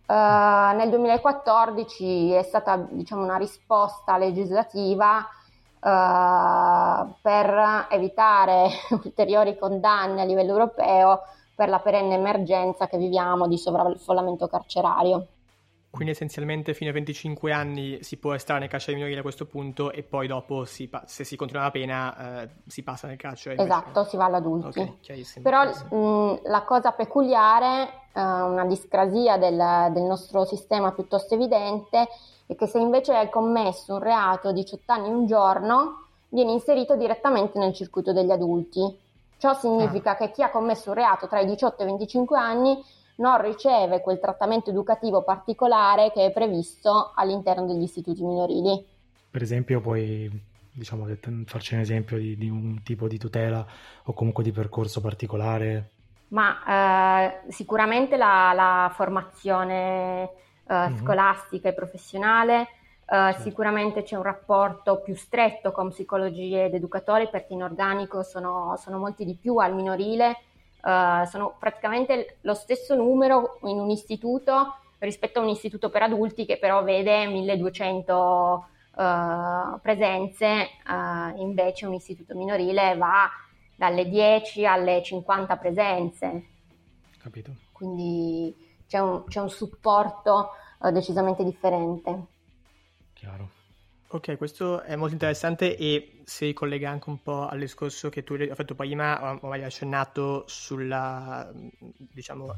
Uh, 0.06 0.76
nel 0.76 0.90
2014 0.90 2.32
è 2.32 2.42
stata 2.42 2.76
diciamo, 2.76 3.22
una 3.22 3.38
risposta 3.38 4.18
legislativa 4.18 5.16
uh, 5.16 7.14
per 7.22 7.86
evitare 7.88 8.68
ulteriori 9.02 9.56
condanne 9.56 10.20
a 10.20 10.24
livello 10.24 10.50
europeo 10.50 11.22
per 11.54 11.70
la 11.70 11.78
perenne 11.78 12.16
emergenza 12.16 12.86
che 12.86 12.98
viviamo 12.98 13.48
di 13.48 13.56
sovraffollamento 13.56 14.46
carcerario. 14.46 15.26
Quindi 15.94 16.12
essenzialmente 16.12 16.74
fino 16.74 16.88
ai 16.88 16.94
25 16.96 17.52
anni 17.52 18.02
si 18.02 18.16
può 18.16 18.32
restare 18.32 18.58
nel 18.58 18.68
carcere 18.68 18.96
minorile 18.96 19.20
a 19.20 19.22
questo 19.22 19.46
punto 19.46 19.92
e 19.92 20.02
poi 20.02 20.26
dopo 20.26 20.64
si 20.64 20.88
pa- 20.88 21.04
se 21.06 21.22
si 21.22 21.36
continua 21.36 21.62
la 21.62 21.70
pena 21.70 22.42
eh, 22.42 22.48
si 22.66 22.82
passa 22.82 23.06
nel 23.06 23.16
carcere. 23.16 23.62
Esatto, 23.62 24.02
si 24.02 24.16
va 24.16 24.24
all'adulti. 24.24 24.80
Okay, 24.80 25.24
Però 25.40 25.62
mh, 25.62 26.40
la 26.48 26.62
cosa 26.64 26.90
peculiare, 26.90 28.08
eh, 28.12 28.20
una 28.20 28.64
discrasia 28.64 29.36
del, 29.36 29.92
del, 29.92 30.02
nostro 30.02 30.44
sistema 30.44 30.90
piuttosto 30.90 31.34
evidente, 31.34 32.08
è 32.46 32.56
che 32.56 32.66
se 32.66 32.80
invece 32.80 33.14
hai 33.14 33.30
commesso 33.30 33.94
un 33.94 34.00
reato 34.00 34.48
a 34.48 34.52
18 34.52 34.90
anni 34.90 35.10
un 35.10 35.26
giorno, 35.26 36.06
viene 36.28 36.50
inserito 36.50 36.96
direttamente 36.96 37.56
nel 37.60 37.72
circuito 37.72 38.12
degli 38.12 38.32
adulti. 38.32 38.82
Ciò 39.38 39.54
significa 39.54 40.10
ah. 40.10 40.16
che 40.16 40.32
chi 40.32 40.42
ha 40.42 40.50
commesso 40.50 40.88
un 40.88 40.96
reato 40.96 41.28
tra 41.28 41.38
i 41.38 41.46
18 41.46 41.82
e 41.82 41.84
i 41.84 41.88
25 41.88 42.36
anni 42.36 42.82
non 43.16 43.40
riceve 43.40 44.00
quel 44.00 44.18
trattamento 44.18 44.70
educativo 44.70 45.22
particolare 45.22 46.10
che 46.12 46.26
è 46.26 46.32
previsto 46.32 47.12
all'interno 47.14 47.66
degli 47.66 47.82
istituti 47.82 48.22
minorili. 48.22 48.84
Per 49.30 49.42
esempio, 49.42 49.80
puoi 49.80 50.30
diciamo, 50.72 51.06
farci 51.46 51.74
un 51.74 51.80
esempio 51.80 52.18
di, 52.18 52.36
di 52.36 52.48
un 52.48 52.82
tipo 52.82 53.06
di 53.06 53.18
tutela 53.18 53.64
o 54.04 54.12
comunque 54.12 54.42
di 54.42 54.52
percorso 54.52 55.00
particolare? 55.00 55.90
Ma 56.28 57.44
eh, 57.46 57.52
sicuramente 57.52 58.16
la, 58.16 58.52
la 58.54 58.92
formazione 58.92 60.22
eh, 60.22 60.74
mm-hmm. 60.74 60.96
scolastica 60.96 61.68
e 61.68 61.74
professionale, 61.74 62.68
Uh, 63.06 63.34
sì. 63.34 63.42
Sicuramente 63.42 64.02
c'è 64.02 64.16
un 64.16 64.22
rapporto 64.22 65.02
più 65.02 65.14
stretto 65.14 65.72
con 65.72 65.90
psicologi 65.90 66.54
ed 66.54 66.72
educatori 66.72 67.28
perché 67.28 67.52
in 67.52 67.62
organico 67.62 68.22
sono, 68.22 68.78
sono 68.78 68.96
molti 68.96 69.26
di 69.26 69.34
più 69.34 69.58
al 69.58 69.74
minorile 69.74 70.38
uh, 70.84 71.24
sono 71.26 71.56
praticamente 71.58 72.38
lo 72.42 72.54
stesso 72.54 72.94
numero 72.94 73.58
in 73.62 73.78
un 73.78 73.90
istituto 73.90 74.76
rispetto 74.98 75.40
a 75.40 75.42
un 75.42 75.48
istituto 75.48 75.90
per 75.90 76.02
adulti 76.02 76.46
che 76.46 76.58
però 76.58 76.82
vede 76.82 77.26
1200 77.26 78.66
uh, 78.94 79.00
eh, 79.02 79.78
presenze, 79.82 80.68
uh, 80.86 81.40
invece 81.40 81.86
un 81.86 81.94
istituto 81.94 82.34
minorile 82.34 82.96
va 82.96 83.28
dalle 83.76 84.08
10 84.08 84.64
alle 84.66 85.02
50 85.02 85.56
presenze. 85.56 86.46
Capito. 87.18 87.54
Quindi 87.72 88.54
c'è 88.86 88.98
un, 88.98 89.24
c'è 89.26 89.40
un 89.40 89.50
supporto 89.50 90.50
decisamente 90.90 91.42
differente. 91.44 92.26
Chiaro. 93.14 93.53
Ok, 94.14 94.36
questo 94.36 94.80
è 94.82 94.94
molto 94.94 95.14
interessante 95.14 95.76
e 95.76 96.20
si 96.22 96.44
ricollega 96.44 96.88
anche 96.88 97.10
un 97.10 97.20
po' 97.20 97.48
al 97.48 97.58
discorso 97.58 98.10
che 98.10 98.22
tu 98.22 98.34
hai 98.34 98.48
fatto 98.54 98.76
prima, 98.76 99.40
o 99.40 99.50
hai 99.50 99.64
accennato 99.64 100.44
sulla, 100.46 101.52
diciamo, 102.12 102.54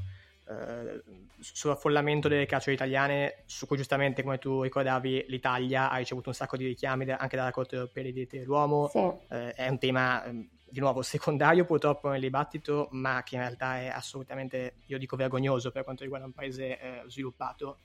eh, 0.48 1.02
sull'affollamento 1.38 2.28
delle 2.28 2.44
carceri 2.44 2.75
italiane, 2.75 3.44
su 3.46 3.66
cui 3.66 3.78
giustamente, 3.78 4.22
come 4.22 4.36
tu 4.36 4.60
ricordavi, 4.60 5.25
l'Italia 5.28 5.88
ha 5.88 5.96
ricevuto 5.96 6.28
un 6.28 6.34
sacco 6.34 6.58
di 6.58 6.66
richiami 6.66 7.10
anche 7.10 7.36
dalla 7.36 7.52
Corte 7.52 7.76
europea 7.76 8.02
dei 8.02 8.12
diritti 8.12 8.36
dell'uomo. 8.36 8.88
Sì. 8.88 8.98
Eh, 9.30 9.54
è 9.54 9.66
un 9.66 9.78
tema, 9.78 10.26
ehm, 10.26 10.46
di 10.68 10.80
nuovo, 10.80 11.00
secondario 11.00 11.64
purtroppo 11.64 12.10
nel 12.10 12.20
dibattito, 12.20 12.88
ma 12.90 13.22
che 13.22 13.36
in 13.36 13.40
realtà 13.40 13.80
è 13.80 13.86
assolutamente, 13.86 14.75
io 14.88 14.98
dico, 14.98 15.16
vergognoso 15.16 15.70
per 15.70 15.84
quanto 15.84 16.02
riguarda 16.02 16.26
un 16.26 16.34
paese 16.34 16.78
eh, 16.78 17.02
sviluppato 17.06 17.78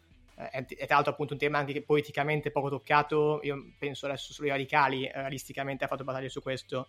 è, 0.49 0.65
è, 0.65 0.85
tra 0.85 0.95
l'altro 0.95 1.11
appunto 1.13 1.33
un 1.33 1.39
tema 1.39 1.59
anche 1.59 1.81
politicamente 1.81 2.51
poco 2.51 2.69
toccato, 2.69 3.39
io 3.43 3.73
penso 3.77 4.05
adesso 4.05 4.33
sui 4.33 4.49
radicali 4.49 5.05
eh, 5.05 5.11
realisticamente 5.13 5.83
ha 5.83 5.87
fatto 5.87 6.03
battaglie 6.03 6.29
su 6.29 6.41
questo. 6.41 6.87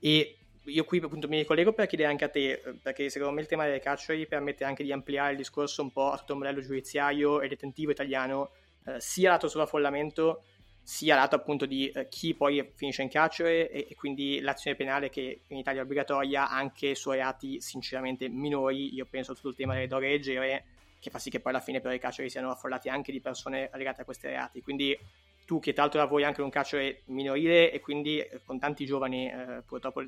E 0.00 0.36
io 0.64 0.84
qui 0.84 0.98
appunto 0.98 1.28
mi 1.28 1.38
ricollego 1.38 1.72
per 1.72 1.86
chiedere 1.86 2.10
anche 2.10 2.24
a 2.24 2.28
te, 2.28 2.52
eh, 2.52 2.74
perché 2.82 3.08
secondo 3.10 3.34
me 3.34 3.40
il 3.40 3.46
tema 3.46 3.64
delle 3.64 3.80
carceri 3.80 4.26
permette 4.26 4.64
anche 4.64 4.82
di 4.82 4.92
ampliare 4.92 5.32
il 5.32 5.36
discorso 5.36 5.82
un 5.82 5.90
po' 5.90 6.10
a 6.10 6.18
tutto 6.18 6.32
il 6.32 6.38
modello 6.38 6.60
giudiziario 6.60 7.40
e 7.40 7.48
detentivo 7.48 7.90
italiano, 7.90 8.50
eh, 8.86 9.00
sia 9.00 9.30
lato 9.30 9.48
sovraffollamento, 9.48 10.42
sia 10.82 11.16
lato 11.16 11.34
appunto 11.34 11.66
di 11.66 11.88
eh, 11.88 12.08
chi 12.08 12.34
poi 12.34 12.70
finisce 12.74 13.02
in 13.02 13.08
carcere 13.08 13.70
e, 13.70 13.86
e, 13.90 13.94
quindi 13.94 14.40
l'azione 14.40 14.76
penale 14.76 15.08
che 15.08 15.42
in 15.48 15.56
Italia 15.56 15.80
è 15.80 15.84
obbligatoria 15.84 16.48
anche 16.48 16.94
su 16.94 17.10
reati 17.10 17.60
sinceramente 17.60 18.28
minori, 18.28 18.94
io 18.94 19.06
penso 19.06 19.32
a 19.32 19.34
tutto 19.34 19.48
il 19.48 19.54
tema 19.54 19.74
delle 19.74 19.86
droghe 19.86 20.08
leggere, 20.08 20.64
che 21.04 21.10
fa 21.10 21.18
sì 21.18 21.28
che 21.28 21.38
poi 21.38 21.52
alla 21.52 21.60
fine 21.60 21.82
però 21.82 21.92
i 21.92 21.98
carceri 21.98 22.30
siano 22.30 22.50
affollati 22.50 22.88
anche 22.88 23.12
di 23.12 23.20
persone 23.20 23.68
legate 23.74 24.00
a 24.00 24.04
questi 24.06 24.26
reati. 24.26 24.62
Quindi 24.62 24.98
tu 25.44 25.60
che 25.60 25.74
tra 25.74 25.82
l'altro 25.82 26.00
lavori 26.00 26.24
anche 26.24 26.40
in 26.40 26.46
un 26.46 26.50
carcere 26.50 27.02
minorile 27.06 27.70
e 27.70 27.80
quindi 27.80 28.18
eh, 28.20 28.40
con 28.42 28.58
tanti 28.58 28.86
giovani 28.86 29.30
eh, 29.30 29.62
purtroppo 29.66 30.02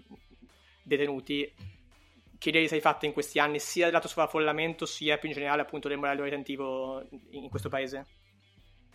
detenuti, 0.82 1.52
che 2.38 2.48
idee 2.48 2.66
sei 2.66 2.80
fatte 2.80 3.04
in 3.04 3.12
questi 3.12 3.38
anni 3.38 3.58
sia 3.58 3.84
del 3.84 3.92
lato 3.92 4.08
sovraffollamento 4.08 4.86
sia 4.86 5.18
più 5.18 5.28
in 5.28 5.34
generale 5.34 5.60
appunto 5.60 5.88
del 5.88 5.98
modello 5.98 6.22
detentivo 6.22 7.04
in 7.32 7.50
questo 7.50 7.68
paese? 7.68 8.06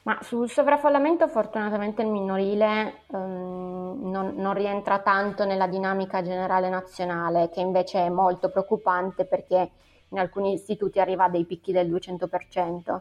Ma 0.03 0.17
sul 0.23 0.49
sovraffollamento 0.49 1.27
fortunatamente 1.27 2.01
il 2.01 2.07
minorile 2.07 3.03
um, 3.09 4.09
non, 4.09 4.33
non, 4.35 4.55
rientra 4.55 4.97
tanto 5.01 5.45
nella 5.45 5.67
dinamica 5.67 6.23
generale 6.23 6.69
nazionale, 6.69 7.51
che 7.51 7.59
invece 7.59 8.07
è 8.07 8.09
molto 8.09 8.49
preoccupante 8.49 9.25
perché 9.25 9.69
in 10.11 10.19
alcuni 10.19 10.53
istituti 10.53 10.99
arriva 10.99 11.25
a 11.25 11.29
dei 11.29 11.45
picchi 11.45 11.71
del 11.71 11.89
200%. 11.89 12.99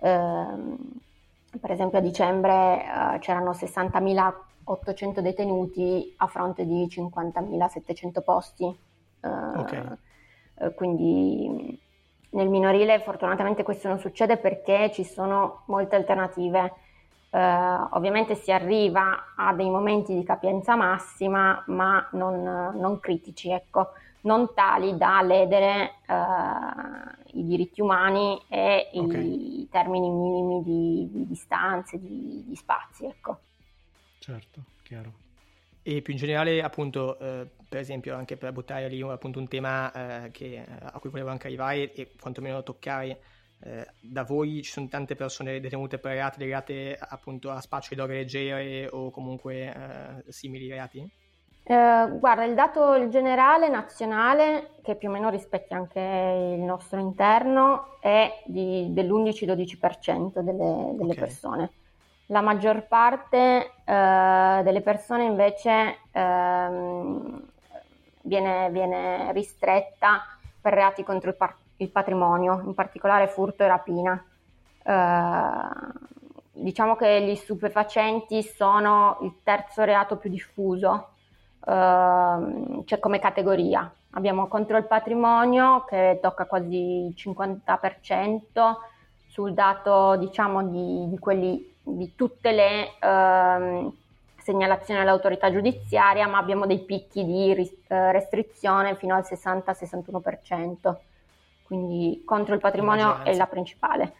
Eh, 0.00 0.46
per 1.60 1.70
esempio 1.70 1.98
a 1.98 2.02
dicembre 2.02 2.82
eh, 2.82 3.18
c'erano 3.18 3.50
60.800 3.52 5.20
detenuti 5.20 6.14
a 6.18 6.26
fronte 6.26 6.66
di 6.66 6.86
50.700 6.86 8.22
posti. 8.22 8.64
Eh, 8.64 9.28
okay. 9.28 9.84
Eh, 10.58 10.74
quindi 10.74 11.78
nel 12.30 12.48
minorile 12.48 13.00
fortunatamente 13.00 13.62
questo 13.62 13.88
non 13.88 13.98
succede 13.98 14.36
perché 14.36 14.90
ci 14.92 15.04
sono 15.04 15.62
molte 15.66 15.96
alternative. 15.96 16.72
Uh, 17.32 17.86
ovviamente 17.90 18.34
si 18.34 18.50
arriva 18.50 19.34
a 19.36 19.54
dei 19.54 19.70
momenti 19.70 20.12
di 20.16 20.24
capienza 20.24 20.74
massima, 20.74 21.62
ma 21.68 22.04
non, 22.10 22.42
non 22.74 22.98
critici, 22.98 23.52
ecco 23.52 23.90
non 24.22 24.52
tali 24.54 24.96
da 24.96 25.22
ledere 25.22 25.94
uh, 26.06 27.38
i 27.38 27.44
diritti 27.44 27.80
umani 27.80 28.40
e 28.48 28.90
okay. 28.94 29.62
i 29.62 29.68
termini 29.70 30.10
minimi 30.10 30.62
di, 30.62 31.08
di 31.10 31.26
distanze, 31.26 31.98
di, 31.98 32.44
di, 32.46 32.56
spazi. 32.56 33.06
Ecco. 33.06 33.38
Certo, 34.18 34.64
chiaro. 34.82 35.12
E 35.82 36.02
più 36.02 36.12
in 36.12 36.18
generale, 36.18 36.62
appunto, 36.62 37.18
eh, 37.18 37.48
per 37.68 37.78
esempio, 37.80 38.14
anche 38.14 38.36
per 38.36 38.52
buttare 38.52 38.88
lì 38.88 39.00
appunto, 39.00 39.38
un 39.38 39.48
tema 39.48 40.24
eh, 40.24 40.30
che, 40.30 40.64
a 40.80 40.98
cui 40.98 41.10
volevo 41.10 41.30
anche 41.30 41.46
arrivare 41.46 41.92
e 41.92 42.12
quantomeno 42.20 42.62
toccare, 42.62 43.18
eh, 43.62 43.86
da 44.00 44.24
voi 44.24 44.62
ci 44.62 44.70
sono 44.70 44.88
tante 44.88 45.14
persone 45.14 45.60
detenute 45.60 45.98
per 45.98 46.12
reati 46.12 46.38
legati 46.38 46.94
appunto 46.98 47.50
a 47.50 47.60
spaccio 47.60 47.90
di 47.90 47.96
droghe 47.96 48.14
leggere 48.14 48.88
o 48.90 49.10
comunque 49.10 49.74
eh, 49.74 50.32
simili 50.32 50.68
reati? 50.68 51.08
Eh, 51.62 52.08
guarda, 52.18 52.44
il 52.44 52.54
dato 52.54 53.08
generale 53.08 53.68
nazionale, 53.68 54.72
che 54.82 54.96
più 54.96 55.08
o 55.08 55.12
meno 55.12 55.28
rispecchia 55.28 55.76
anche 55.76 56.00
il 56.00 56.60
nostro 56.60 56.98
interno, 56.98 57.98
è 58.00 58.42
di, 58.46 58.92
dell'11-12% 58.92 60.40
delle, 60.40 60.94
delle 60.96 61.12
okay. 61.12 61.14
persone. 61.14 61.70
La 62.26 62.40
maggior 62.40 62.86
parte 62.86 63.72
eh, 63.84 64.60
delle 64.62 64.80
persone 64.82 65.24
invece 65.24 65.98
ehm, 66.12 67.42
viene, 68.22 68.70
viene, 68.70 69.32
ristretta 69.32 70.22
per 70.60 70.72
reati 70.72 71.02
contro 71.02 71.30
il, 71.30 71.36
par- 71.36 71.56
il, 71.76 71.90
patrimonio, 71.90 72.62
in 72.64 72.74
particolare 72.74 73.26
furto 73.26 73.64
e 73.64 73.66
rapina. 73.66 74.24
Eh, 74.82 76.08
diciamo 76.52 76.94
che 76.94 77.22
gli 77.22 77.34
stupefacenti 77.34 78.42
sono 78.42 79.18
il 79.22 79.40
terzo 79.42 79.82
reato 79.82 80.16
più 80.16 80.30
diffuso, 80.30 81.09
uh, 81.60 82.84
cioè 82.84 82.98
come 82.98 83.18
categoria. 83.18 83.92
Abbiamo 84.12 84.48
contro 84.48 84.76
il 84.76 84.84
patrimonio 84.84 85.84
che 85.88 86.18
tocca 86.20 86.46
quasi 86.46 87.06
il 87.06 87.14
50% 87.16 88.76
sul 89.28 89.54
dato 89.54 90.16
diciamo 90.16 90.64
di, 90.64 91.08
di, 91.08 91.18
quelli, 91.18 91.74
di 91.82 92.14
tutte 92.16 92.50
le 92.50 92.88
uh, 93.00 93.92
segnalazioni 94.42 95.00
all'autorità 95.00 95.52
giudiziaria, 95.52 96.26
ma 96.26 96.38
abbiamo 96.38 96.66
dei 96.66 96.80
picchi 96.80 97.24
di 97.24 97.52
eh, 97.52 98.12
restrizione 98.12 98.96
fino 98.96 99.14
al 99.14 99.24
60-61%. 99.28 100.94
Quindi 101.62 102.22
contro 102.24 102.54
il 102.54 102.60
patrimonio 102.60 103.22
è 103.22 103.34
la 103.36 103.46
principale. 103.46 104.14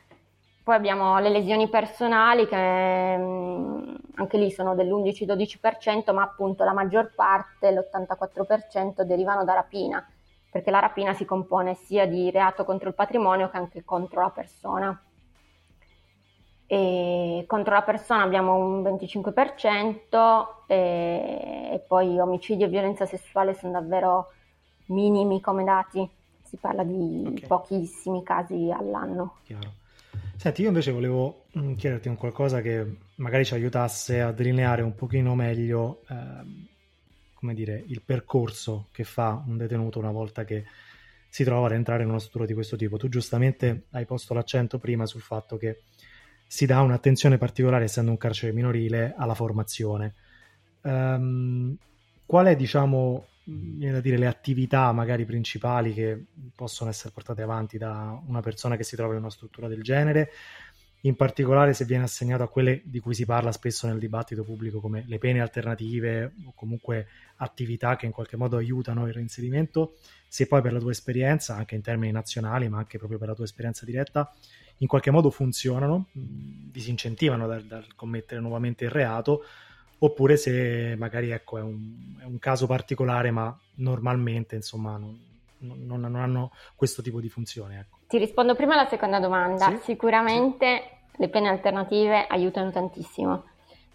Poi 0.71 0.79
abbiamo 0.79 1.19
le 1.19 1.31
lesioni 1.31 1.69
personali 1.69 2.47
che 2.47 3.17
mm, 3.19 3.95
anche 4.15 4.39
lì 4.39 4.53
sono 4.53 4.77
dell'11-12%, 4.77 6.15
ma 6.15 6.23
appunto 6.23 6.63
la 6.63 6.73
maggior 6.73 7.13
parte, 7.13 7.73
l'84%, 7.73 9.03
derivano 9.03 9.43
da 9.43 9.55
rapina, 9.55 10.09
perché 10.49 10.71
la 10.71 10.79
rapina 10.79 11.13
si 11.13 11.25
compone 11.25 11.75
sia 11.75 12.07
di 12.07 12.31
reato 12.31 12.65
contro 12.65 12.89
il 12.89 12.95
patrimonio 12.95 13.51
che 13.51 13.57
anche 13.57 13.85
contro 13.85 14.21
la 14.21 14.31
persona. 14.31 15.03
E 16.69 17.45
contro 17.49 17.75
la 17.75 17.83
persona 17.83 18.23
abbiamo 18.23 18.55
un 18.55 18.81
25% 18.83 20.47
e, 20.69 21.71
e 21.73 21.85
poi 21.85 22.17
omicidio 22.21 22.67
e 22.67 22.69
violenza 22.69 23.07
sessuale 23.07 23.55
sono 23.55 23.73
davvero 23.73 24.29
minimi 24.87 25.41
come 25.41 25.65
dati, 25.65 26.09
si 26.45 26.57
parla 26.59 26.85
di 26.85 27.25
okay. 27.27 27.49
pochissimi 27.49 28.23
casi 28.23 28.71
all'anno. 28.71 29.39
Chiaro. 29.43 29.80
Senti, 30.41 30.63
io 30.63 30.69
invece 30.69 30.91
volevo 30.91 31.49
mm, 31.59 31.75
chiederti 31.75 32.09
un 32.09 32.17
qualcosa 32.17 32.63
che 32.63 32.97
magari 33.17 33.45
ci 33.45 33.53
aiutasse 33.53 34.23
a 34.23 34.33
delineare 34.33 34.81
un 34.81 34.95
pochino 34.95 35.35
meglio, 35.35 36.01
eh, 36.09 36.15
come 37.35 37.53
dire, 37.53 37.85
il 37.89 38.01
percorso 38.01 38.89
che 38.91 39.05
fa 39.05 39.45
un 39.47 39.59
detenuto 39.59 39.99
una 39.99 40.11
volta 40.11 40.45
che 40.45 40.65
si 41.29 41.45
trova 41.45 41.67
ad 41.67 41.75
entrare 41.75 42.05
in 42.05 42.09
una 42.09 42.19
struttura 42.19 42.47
di 42.47 42.55
questo 42.55 42.77
tipo. 42.77 42.97
Tu 42.97 43.11
giustamente 43.11 43.83
hai 43.91 44.07
posto 44.07 44.33
l'accento 44.33 44.79
prima 44.79 45.05
sul 45.05 45.21
fatto 45.21 45.59
che 45.59 45.83
si 46.47 46.65
dà 46.65 46.81
un'attenzione 46.81 47.37
particolare, 47.37 47.85
essendo 47.85 48.11
un 48.11 48.17
carcere 48.17 48.55
minorile, 48.55 49.13
alla 49.19 49.35
formazione. 49.35 50.15
Um, 50.81 51.77
qual 52.25 52.47
è, 52.47 52.57
diciamo, 52.57 53.27
viene 53.59 53.93
da 53.93 54.01
dire, 54.01 54.17
le 54.17 54.27
attività 54.27 54.93
magari 54.93 55.25
principali 55.25 55.93
che 55.93 56.27
possono 56.55 56.91
essere 56.91 57.11
portate 57.13 57.43
avanti 57.43 57.79
da 57.79 58.21
una 58.27 58.41
persona 58.41 58.77
che 58.77 58.85
si 58.85 58.97
trova 58.97 59.15
in 59.15 59.21
una 59.21 59.31
struttura 59.31 59.69
del 59.69 59.83
genere, 59.83 60.31
in 61.03 61.17
particolare 61.17 61.73
se 61.73 61.85
viene 61.85 62.05
assegnato 62.05 62.43
a 62.43 62.49
quelle 62.49 62.83
di 62.85 63.01
cui 63.01 63.15
si 63.15 63.25
parla 63.25 63.53
spesso 63.53 63.87
nel 63.87 63.99
dibattito 63.99 64.45
pubblico 64.45 64.81
come 64.81 65.05
le 65.07 65.19
pene 65.19 65.41
alternative 65.41 66.33
o 66.45 66.53
comunque 66.55 67.07
attività 67.37 67.97
che 67.97 68.07
in 68.07 68.13
qualche 68.13 68.37
modo 68.37 68.59
aiutano 68.59 69.07
il 69.07 69.15
reinserimento, 69.15 69.97
se 70.29 70.47
poi 70.47 70.61
per 70.61 70.73
la 70.73 70.79
tua 70.79 70.91
esperienza, 70.91 71.57
anche 71.57 71.75
in 71.75 71.81
termini 71.81 72.13
nazionali, 72.13 72.69
ma 72.69 72.79
anche 72.79 72.99
proprio 72.99 73.19
per 73.19 73.29
la 73.29 73.35
tua 73.35 73.45
esperienza 73.45 73.87
diretta, 73.87 74.31
in 74.79 74.87
qualche 74.87 75.11
modo 75.11 75.31
funzionano, 75.31 76.09
disincentivano 76.13 77.47
dal, 77.47 77.65
dal 77.65 77.95
commettere 77.95 78.41
nuovamente 78.41 78.85
il 78.85 78.91
reato, 78.91 79.45
oppure 80.01 80.37
se 80.37 80.95
magari 80.99 81.31
ecco, 81.31 81.59
è, 81.59 81.63
un, 81.63 82.19
è 82.21 82.25
un 82.25 82.39
caso 82.39 82.67
particolare, 82.67 83.31
ma 83.31 83.57
normalmente 83.77 84.57
insomma 84.57 84.97
non, 84.97 85.19
non, 85.59 86.01
non, 86.01 86.15
hanno 86.17 86.53
questo 86.75 87.03
tipo 87.03 87.21
di 87.21 87.29
funzione. 87.29 87.81
Ecco. 87.81 87.99
Ti 88.09 88.19
rispondo 88.19 88.55
prima 88.55 88.75
alla 88.75 88.89
seconda 88.89 89.21
domanda. 89.21 89.67
Sì? 89.67 89.79
Sicuramente 89.83 90.83
sì. 91.13 91.21
le 91.21 91.29
pene 91.29 91.49
alternative 91.49 92.27
aiutano 92.27 92.71
tantissimo. 92.71 93.45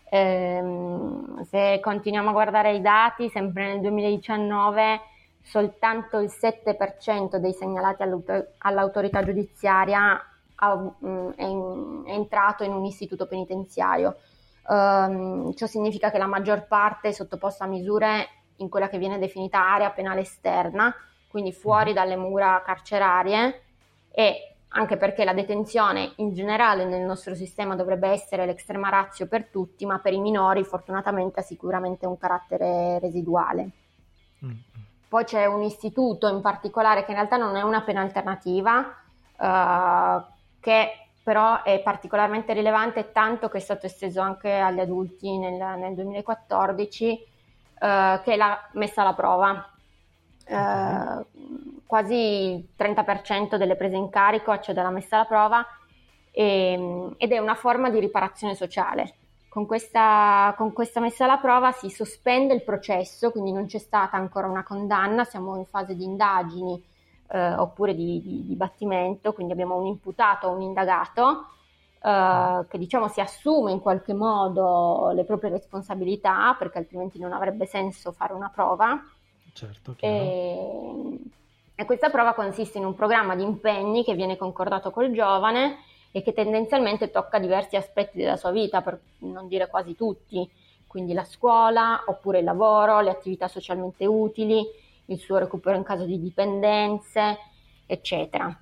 Ehm, 0.09 1.43
se 1.45 1.79
continuiamo 1.81 2.29
a 2.29 2.33
guardare 2.33 2.75
i 2.75 2.81
dati, 2.81 3.29
sempre 3.29 3.67
nel 3.67 3.81
2019 3.81 5.01
soltanto 5.41 6.19
il 6.19 6.31
7% 6.31 7.35
dei 7.37 7.53
segnalati 7.53 8.03
all'autorità 8.59 9.23
giudiziaria 9.23 10.19
mm, 11.05 11.29
è, 11.35 11.43
entrato 12.11 12.63
in 12.63 12.71
un 12.71 12.83
istituto 12.83 13.27
penitenziario 13.27 14.17
Um, 14.67 15.53
ciò 15.53 15.67
significa 15.67 16.09
che 16.09 16.17
la 16.17 16.25
maggior 16.25 16.65
parte 16.65 17.09
è 17.09 17.11
sottoposta 17.11 17.65
a 17.65 17.67
misure 17.67 18.29
in 18.57 18.69
quella 18.69 18.89
che 18.89 18.97
viene 18.97 19.19
definita 19.19 19.59
area 19.59 19.91
penale 19.91 20.21
esterna, 20.21 20.93
quindi 21.27 21.51
fuori 21.51 21.89
mhm. 21.89 21.95
dalle 21.95 22.15
mura 22.15 22.61
carcerarie 22.65 23.61
e 24.11 24.55
anche 24.69 24.97
perché 24.97 25.23
la 25.23 25.33
detenzione 25.33 26.13
in 26.17 26.33
generale 26.33 26.83
nel 26.85 27.05
nostro 27.05 27.33
sistema 27.33 27.75
dovrebbe 27.75 28.09
essere 28.09 28.45
l'extrema 28.45 28.89
razio 28.89 29.27
per 29.27 29.47
tutti, 29.47 29.85
ma 29.85 29.99
per 29.99 30.13
i 30.13 30.19
minori 30.19 30.63
fortunatamente 30.63 31.39
ha 31.39 31.43
sicuramente 31.43 32.05
un 32.05 32.17
carattere 32.17 32.99
residuale. 32.99 33.69
Mm-hmm. 34.43 34.55
Poi 35.07 35.23
c'è 35.23 35.45
un 35.45 35.61
istituto 35.61 36.27
in 36.27 36.41
particolare 36.41 37.05
che 37.05 37.11
in 37.11 37.17
realtà 37.17 37.37
non 37.37 37.55
è 37.55 37.61
una 37.61 37.83
pena 37.83 38.01
alternativa, 38.01 38.79
uh, 39.37 40.23
che 40.59 41.04
però 41.25 41.63
è 41.63 41.79
particolarmente 41.79 42.53
rilevante 42.53 43.11
tanto 43.11 43.49
che 43.49 43.57
è 43.57 43.59
stato 43.59 43.87
esteso 43.87 44.21
anche 44.21 44.59
agli 44.59 44.79
adulti 44.79 45.39
nel, 45.39 45.55
nel 45.79 45.95
2014, 45.95 47.13
eh, 47.13 48.21
che 48.23 48.33
è 48.33 48.35
la 48.35 48.69
messa 48.73 49.01
alla 49.01 49.15
prova. 49.15 49.73
Eh, 50.45 51.25
quasi 51.87 52.13
il 52.13 52.67
30% 52.77 53.55
delle 53.55 53.75
prese 53.75 53.95
in 53.95 54.09
carico 54.09 54.51
accede 54.51 54.81
alla 54.81 54.91
messa 54.91 55.15
alla 55.15 55.25
prova 55.25 55.65
e, 56.29 57.09
ed 57.17 57.31
è 57.31 57.39
una 57.39 57.55
forma 57.55 57.89
di 57.89 57.99
riparazione 57.99 58.53
sociale. 58.53 59.15
Con 59.49 59.65
questa, 59.65 60.53
con 60.55 60.73
questa 60.73 60.99
messa 60.99 61.23
alla 61.23 61.37
prova 61.37 61.71
si 61.71 61.89
sospende 61.89 62.53
il 62.53 62.63
processo, 62.63 63.31
quindi 63.31 63.51
non 63.51 63.65
c'è 63.65 63.79
stata 63.79 64.15
ancora 64.15 64.45
una 64.45 64.63
condanna, 64.63 65.23
siamo 65.23 65.57
in 65.57 65.65
fase 65.65 65.95
di 65.95 66.03
indagini 66.03 66.93
eh, 67.27 67.53
oppure 67.53 67.95
di, 67.95 68.21
di, 68.21 68.45
dibattimento, 68.45 69.33
quindi 69.33 69.53
abbiamo 69.53 69.75
un 69.75 69.87
imputato 69.87 70.47
o 70.47 70.51
un 70.51 70.61
indagato 70.61 71.47
eh, 72.01 72.65
che 72.67 72.77
diciamo 72.77 73.07
si 73.07 73.21
assume 73.21 73.71
in 73.71 73.79
qualche 73.79 74.13
modo 74.13 75.11
le 75.13 75.23
proprie 75.23 75.49
responsabilità 75.49 76.55
perché 76.57 76.77
altrimenti 76.77 77.19
non 77.19 77.33
avrebbe 77.33 77.65
senso 77.65 78.11
fare 78.11 78.33
una 78.33 78.51
prova. 78.53 79.03
Certo, 79.53 79.95
e, 79.99 81.19
e 81.73 81.85
questa 81.85 82.09
prova 82.09 82.33
consiste 82.33 82.77
in 82.77 82.85
un 82.85 82.93
programma 82.93 83.35
di 83.35 83.43
impegni 83.43 84.03
che 84.03 84.13
viene 84.13 84.37
concordato 84.37 84.91
col 84.91 85.11
giovane 85.11 85.77
e 86.11 86.21
che 86.21 86.31
tendenzialmente 86.31 87.11
tocca 87.11 87.39
diversi 87.39 87.75
aspetti 87.75 88.17
della 88.17 88.37
sua 88.37 88.51
vita, 88.51 88.81
per 88.81 88.99
non 89.19 89.49
dire 89.49 89.67
quasi 89.67 89.95
tutti, 89.95 90.49
quindi 90.87 91.11
la 91.11 91.25
scuola, 91.25 92.03
oppure 92.05 92.39
il 92.39 92.45
lavoro, 92.45 93.01
le 93.01 93.09
attività 93.09 93.49
socialmente 93.49 94.05
utili, 94.05 94.65
il 95.05 95.19
suo 95.19 95.37
recupero 95.37 95.77
in 95.77 95.83
caso 95.83 96.05
di 96.05 96.19
dipendenze, 96.19 97.37
eccetera. 97.85 98.59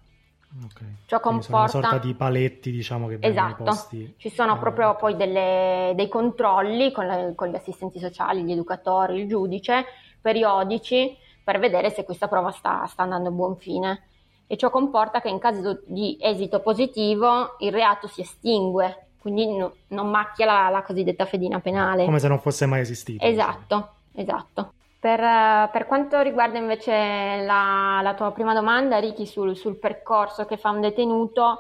Okay. 0.65 0.87
Ciò 1.07 1.19
comporta 1.19 1.57
una 1.57 1.67
sorta 1.67 1.97
di 1.97 2.13
paletti, 2.13 2.71
diciamo 2.71 3.07
che 3.07 3.17
esatto. 3.19 3.63
posti. 3.63 4.13
Ci 4.17 4.29
sono 4.29 4.59
proprio 4.59 4.95
poi 4.95 5.15
delle, 5.15 5.93
dei 5.95 6.07
controlli 6.07 6.91
con, 6.91 7.07
la, 7.07 7.31
con, 7.33 7.47
gli 7.47 7.55
assistenti 7.55 7.99
sociali, 7.99 8.43
gli 8.43 8.51
educatori, 8.51 9.19
il 9.19 9.27
giudice, 9.27 9.85
periodici 10.21 11.17
per 11.43 11.59
vedere 11.59 11.89
se 11.89 12.03
questa 12.03 12.27
prova 12.27 12.51
sta, 12.51 12.85
sta 12.87 13.03
andando 13.03 13.29
a 13.29 13.31
buon 13.31 13.57
fine. 13.57 14.03
E 14.45 14.55
ciò 14.55 14.69
comporta 14.69 15.21
che 15.21 15.29
in 15.29 15.39
caso 15.39 15.81
di 15.85 16.17
esito 16.21 16.59
positivo 16.59 17.55
il 17.59 17.71
reato 17.71 18.07
si 18.07 18.21
estingue, 18.21 19.07
quindi 19.17 19.47
no, 19.57 19.75
non 19.87 20.09
macchia 20.09 20.45
la, 20.45 20.69
la, 20.69 20.83
cosiddetta 20.83 21.25
fedina 21.25 21.59
penale. 21.59 22.05
Come 22.05 22.19
se 22.19 22.27
non 22.27 22.39
fosse 22.39 22.65
mai 22.67 22.81
esistito. 22.81 23.25
Esatto, 23.25 23.95
diciamo. 24.11 24.37
esatto. 24.37 24.73
Per, 25.03 25.19
per, 25.19 25.85
quanto 25.85 26.21
riguarda 26.21 26.57
invece 26.57 27.43
la, 27.43 27.99
la, 28.01 28.13
tua 28.13 28.31
prima 28.31 28.53
domanda, 28.53 28.99
Ricky, 28.99 29.25
sul, 29.25 29.53
sul, 29.53 29.75
percorso 29.75 30.45
che 30.45 30.55
fa 30.55 30.69
un 30.69 30.79
detenuto, 30.79 31.59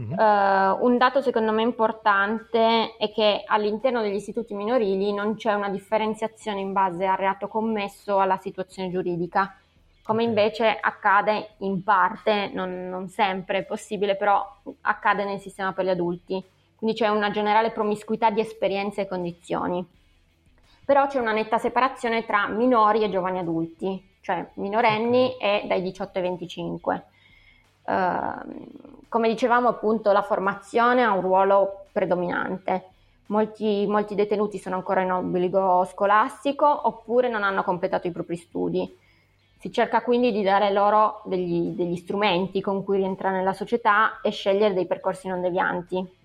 mm-hmm. 0.00 0.18
eh, 0.18 0.70
un 0.80 0.96
dato 0.96 1.20
secondo 1.20 1.52
me 1.52 1.60
importante 1.60 2.96
è 2.96 3.12
che 3.12 3.42
all'interno 3.44 4.00
degli 4.00 4.14
istituti 4.14 4.54
minorili 4.54 5.12
non 5.12 5.34
c'è 5.34 5.52
una 5.52 5.68
differenziazione 5.68 6.60
in 6.60 6.72
base 6.72 7.04
al 7.04 7.18
reato 7.18 7.48
commesso 7.48 8.14
o 8.14 8.20
alla 8.20 8.38
situazione 8.38 8.88
giuridica, 8.88 9.54
come 10.02 10.22
invece 10.22 10.78
accade 10.80 11.56
in 11.58 11.82
parte, 11.82 12.50
non, 12.54 12.88
non 12.88 13.08
sempre 13.10 13.58
è 13.58 13.64
possibile, 13.64 14.16
però 14.16 14.42
accade 14.80 15.24
nel 15.26 15.38
sistema 15.38 15.74
per 15.74 15.84
gli 15.84 15.90
adulti. 15.90 16.42
Quindi 16.76 16.96
c'è 16.96 17.08
una 17.08 17.30
generale 17.30 17.72
promiscuità 17.72 18.30
di 18.30 18.40
esperienze 18.40 19.02
e 19.02 19.06
condizioni 19.06 19.86
però 20.90 21.06
c'è 21.06 21.20
una 21.20 21.30
netta 21.30 21.56
separazione 21.58 22.26
tra 22.26 22.48
minori 22.48 23.04
e 23.04 23.10
giovani 23.10 23.38
adulti, 23.38 24.16
cioè 24.22 24.44
minorenni 24.54 25.32
okay. 25.36 25.62
e 25.62 25.66
dai 25.68 25.82
18 25.82 26.18
ai 26.18 26.24
25. 26.24 27.04
Uh, 27.84 27.92
ehm, 27.92 28.66
come 29.08 29.28
dicevamo 29.28 29.68
appunto 29.68 30.10
la 30.10 30.22
formazione 30.22 31.04
ha 31.04 31.12
un 31.12 31.20
ruolo 31.20 31.84
predominante. 31.92 32.86
Molti, 33.26 33.86
molti, 33.86 34.16
detenuti 34.16 34.58
sono 34.58 34.74
ancora 34.74 35.02
in 35.02 35.12
obbligo 35.12 35.84
scolastico 35.84 36.66
oppure 36.88 37.28
non 37.28 37.44
hanno 37.44 37.62
completato 37.62 38.08
i 38.08 38.10
propri 38.10 38.34
studi. 38.34 38.92
Si 39.60 39.70
cerca 39.70 40.02
quindi 40.02 40.32
di 40.32 40.42
dare 40.42 40.72
loro 40.72 41.22
degli, 41.24 41.68
degli 41.68 41.94
strumenti 41.94 42.60
con 42.60 42.82
cui 42.82 42.96
rientrare 42.96 43.36
nella 43.36 43.52
società 43.52 44.20
e 44.22 44.30
scegliere 44.30 44.74
dei 44.74 44.86
percorsi 44.86 45.28
non 45.28 45.40
devianti. 45.40 46.18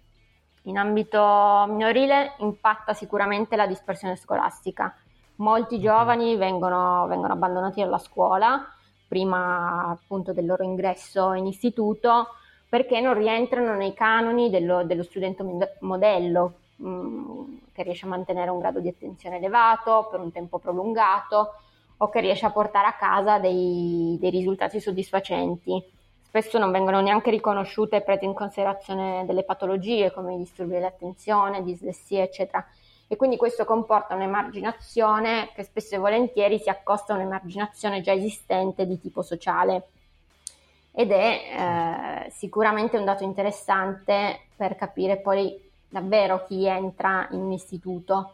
In 0.68 0.78
ambito 0.78 1.66
minorile 1.68 2.34
impatta 2.40 2.94
sicuramente 2.94 3.56
la 3.56 3.68
dispersione 3.68 4.16
scolastica. 4.16 4.96
Molti 5.38 5.80
giovani 5.80 6.36
vengono, 6.38 7.06
vengono 7.08 7.34
abbandonati 7.34 7.82
dalla 7.82 7.98
scuola 7.98 8.68
prima 9.08 9.90
appunto 9.90 10.34
del 10.34 10.46
loro 10.46 10.64
ingresso 10.64 11.34
in 11.34 11.46
istituto 11.46 12.30
perché 12.68 13.00
non 13.00 13.14
rientrano 13.14 13.76
nei 13.76 13.94
canoni 13.94 14.50
dello, 14.50 14.84
dello 14.84 15.04
studente 15.04 15.44
modello 15.82 16.54
mh, 16.78 16.90
mm, 16.90 17.58
che 17.72 17.84
riesce 17.84 18.06
a 18.06 18.10
mantenere 18.10 18.50
un 18.50 18.60
grado 18.60 18.80
di 18.80 18.88
attenzione 18.88 19.38
elevato 19.38 20.08
per 20.10 20.20
un 20.20 20.32
tempo 20.32 20.58
prolungato 20.58 21.54
o 21.98 22.10
che 22.10 22.20
riesce 22.20 22.46
a 22.46 22.52
portare 22.52 22.88
a 22.88 22.94
casa 22.94 23.40
dei, 23.40 24.18
dei 24.20 24.30
risultati 24.30 24.80
soddisfacenti. 24.80 25.94
Spesso 26.36 26.58
non 26.58 26.70
vengono 26.70 27.00
neanche 27.00 27.32
riconosciute 27.32 27.96
e 27.96 28.02
prese 28.02 28.26
in 28.26 28.34
considerazione 28.34 29.24
delle 29.26 29.46
patologie 29.46 30.12
come 30.12 30.34
i 30.34 30.38
disturbi 30.38 30.74
dell'attenzione, 30.74 31.64
dislessia, 31.64 32.24
eccetera. 32.24 32.68
E 33.08 33.16
quindi 33.16 33.38
questo 33.38 33.64
comporta 33.64 34.16
un'emarginazione 34.16 35.52
che 35.56 35.64
spesso 35.64 35.96
e 35.96 35.98
volentieri 35.98 36.60
si 36.60 36.68
accosta 36.68 37.14
a 37.14 37.16
un'emarginazione 37.16 38.02
già 38.02 38.12
esistente 38.12 38.86
di 38.86 39.00
tipo 39.00 39.22
sociale. 39.22 39.88
Ed 40.92 41.14
è 41.14 42.26
eh, 42.26 42.32
sicuramente 42.32 42.98
un 42.98 43.06
dato 43.06 43.24
interessante 43.24 44.48
per 44.58 44.76
capire 44.76 45.16
poi 45.16 45.58
davvero 45.88 46.44
chi 46.44 46.66
entra 46.66 47.30
in 47.32 47.40
un 47.40 47.54
istituto. 47.54 48.34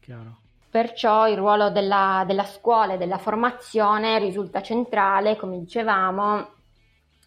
Chiaro. 0.00 0.36
Perciò 0.68 1.28
il 1.28 1.38
ruolo 1.38 1.70
della, 1.70 2.24
della 2.26 2.44
scuola 2.44 2.92
e 2.92 2.98
della 2.98 3.16
formazione 3.16 4.18
risulta 4.18 4.60
centrale, 4.60 5.36
come 5.36 5.58
dicevamo, 5.60 6.52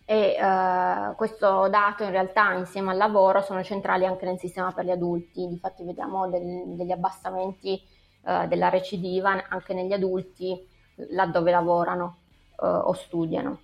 e 0.10 0.38
uh, 0.40 1.16
questo 1.18 1.68
dato 1.68 2.04
in 2.04 2.12
realtà 2.12 2.54
insieme 2.54 2.92
al 2.92 2.98
lavoro 2.98 3.42
sono 3.42 3.62
centrali 3.62 4.06
anche 4.06 4.24
nel 4.24 4.40
sistema 4.40 4.72
per 4.72 4.86
gli 4.86 4.90
adulti, 4.90 5.50
difatti 5.50 5.84
vediamo 5.84 6.30
del, 6.30 6.76
degli 6.78 6.92
abbassamenti 6.92 7.78
uh, 8.22 8.48
della 8.48 8.70
recidiva 8.70 9.48
anche 9.50 9.74
negli 9.74 9.92
adulti 9.92 10.66
laddove 11.10 11.52
lavorano 11.52 12.20
uh, 12.56 12.66
o 12.66 12.94
studiano. 12.94 13.60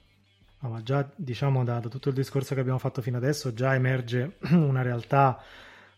No, 0.60 0.70
ma 0.70 0.84
già 0.84 1.10
diciamo 1.16 1.64
da, 1.64 1.80
da 1.80 1.88
tutto 1.88 2.10
il 2.10 2.16
discorso 2.16 2.54
che 2.54 2.60
abbiamo 2.60 2.78
fatto 2.78 3.02
fino 3.02 3.16
adesso 3.16 3.54
già 3.54 3.74
emerge 3.74 4.36
una 4.52 4.82
realtà 4.82 5.42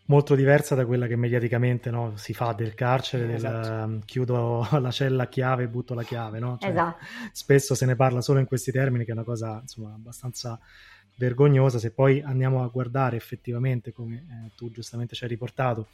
molto 0.06 0.34
diversa 0.34 0.74
da 0.74 0.84
quella 0.84 1.06
che 1.06 1.16
mediaticamente 1.16 1.90
no, 1.90 2.16
si 2.16 2.34
fa 2.34 2.52
del 2.52 2.74
carcere, 2.74 3.34
esatto. 3.34 3.68
del 3.68 3.82
um, 3.84 4.00
chiudo 4.04 4.66
la 4.80 4.90
cella 4.90 5.24
a 5.24 5.26
chiave 5.28 5.64
e 5.64 5.68
butto 5.68 5.94
la 5.94 6.02
chiave. 6.02 6.38
No? 6.38 6.58
Cioè, 6.60 6.70
esatto. 6.70 7.04
Spesso 7.32 7.74
se 7.74 7.86
ne 7.86 7.96
parla 7.96 8.20
solo 8.20 8.38
in 8.38 8.46
questi 8.46 8.70
termini, 8.70 9.04
che 9.04 9.10
è 9.10 9.14
una 9.14 9.24
cosa 9.24 9.58
insomma, 9.60 9.94
abbastanza 9.94 10.58
vergognosa. 11.16 11.78
Se 11.78 11.90
poi 11.90 12.20
andiamo 12.20 12.62
a 12.62 12.68
guardare 12.68 13.16
effettivamente, 13.16 13.92
come 13.92 14.16
eh, 14.16 14.50
tu 14.56 14.70
giustamente 14.70 15.14
ci 15.14 15.24
hai 15.24 15.30
riportato, 15.30 15.88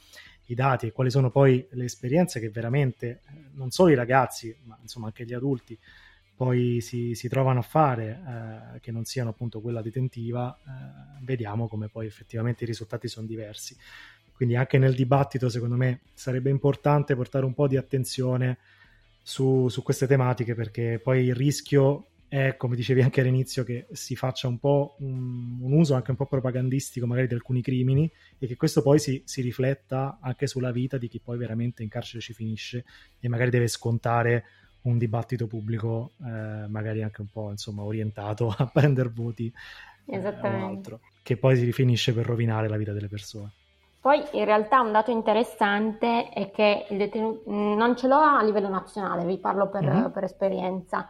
i 0.47 0.55
dati 0.55 0.87
e 0.87 0.91
quali 0.91 1.09
sono 1.09 1.31
poi 1.31 1.65
le 1.71 1.85
esperienze 1.85 2.39
che 2.39 2.49
veramente 2.49 3.07
eh, 3.07 3.19
non 3.53 3.71
solo 3.71 3.91
i 3.91 3.95
ragazzi, 3.95 4.55
ma 4.63 4.77
insomma 4.81 5.07
anche 5.07 5.25
gli 5.25 5.33
adulti 5.33 5.77
poi 6.35 6.81
si, 6.81 7.13
si 7.15 7.27
trovano 7.27 7.59
a 7.59 7.63
fare, 7.63 8.75
eh, 8.75 8.79
che 8.79 8.91
non 8.91 9.05
siano 9.05 9.29
appunto 9.29 9.61
quella 9.61 9.81
detentiva, 9.81 10.57
eh, 10.57 11.23
vediamo 11.23 11.67
come 11.67 11.89
poi 11.89 12.07
effettivamente 12.07 12.63
i 12.63 12.67
risultati 12.67 13.07
sono 13.07 13.27
diversi. 13.27 13.75
Quindi 14.33 14.55
anche 14.55 14.77
nel 14.77 14.95
dibattito, 14.95 15.47
secondo 15.47 15.75
me, 15.75 16.01
sarebbe 16.13 16.49
importante 16.49 17.15
portare 17.15 17.45
un 17.45 17.53
po' 17.53 17.67
di 17.67 17.77
attenzione 17.77 18.57
su, 19.21 19.69
su 19.69 19.83
queste 19.83 20.07
tematiche, 20.07 20.55
perché 20.55 20.99
poi 21.01 21.25
il 21.25 21.35
rischio 21.35 22.07
è, 22.27 22.57
come 22.57 22.75
dicevi 22.75 23.03
anche 23.03 23.21
all'inizio, 23.21 23.63
che 23.63 23.85
si 23.91 24.15
faccia 24.15 24.47
un 24.47 24.57
po' 24.57 24.95
un, 25.01 25.59
un, 25.61 25.71
uso 25.71 25.93
anche 25.93 26.09
un 26.09 26.17
po' 26.17 26.25
propagandistico 26.25 27.05
magari 27.05 27.27
di 27.27 27.35
alcuni 27.35 27.61
crimini 27.61 28.11
e 28.39 28.47
che 28.47 28.55
questo 28.55 28.81
poi 28.81 28.97
si, 28.97 29.21
si, 29.23 29.41
rifletta 29.41 30.17
anche 30.19 30.47
sulla 30.47 30.71
vita 30.71 30.97
di 30.97 31.07
chi 31.07 31.19
poi 31.19 31.37
veramente 31.37 31.83
in 31.83 31.89
carcere 31.89 32.21
ci 32.21 32.33
finisce 32.33 32.85
e 33.19 33.29
magari 33.29 33.51
deve 33.51 33.67
scontare 33.67 34.45
un 34.83 34.97
dibattito 34.97 35.47
pubblico 35.47 36.11
eh, 36.23 36.67
magari 36.67 37.03
anche 37.03 37.21
un 37.21 37.27
po' 37.31 37.49
insomma 37.49 37.83
orientato 37.83 38.53
a 38.57 38.65
prendere 38.65 39.09
voti 39.09 39.51
eh, 40.05 40.25
altro, 40.25 40.99
che 41.21 41.37
poi 41.37 41.55
si 41.55 41.63
rifinisce 41.65 42.13
per 42.13 42.25
rovinare 42.25 42.67
la 42.67 42.77
vita 42.77 42.91
delle 42.91 43.07
persone. 43.07 43.51
Poi 44.03 44.21
in 44.31 44.43
realtà 44.43 44.81
un 44.81 44.91
dato 44.91 45.11
interessante 45.11 46.27
è 46.27 46.51
che 46.51 46.87
il 46.89 46.97
detenuto, 46.97 47.49
non 47.49 47.95
ce 47.95 48.07
l'ho 48.07 48.19
a 48.19 48.43
livello 48.43 48.67
nazionale, 48.67 49.23
vi 49.23 49.37
parlo 49.37 49.69
per, 49.69 49.83
mm-hmm. 49.83 50.11
per 50.11 50.25
esperienza, 50.25 51.07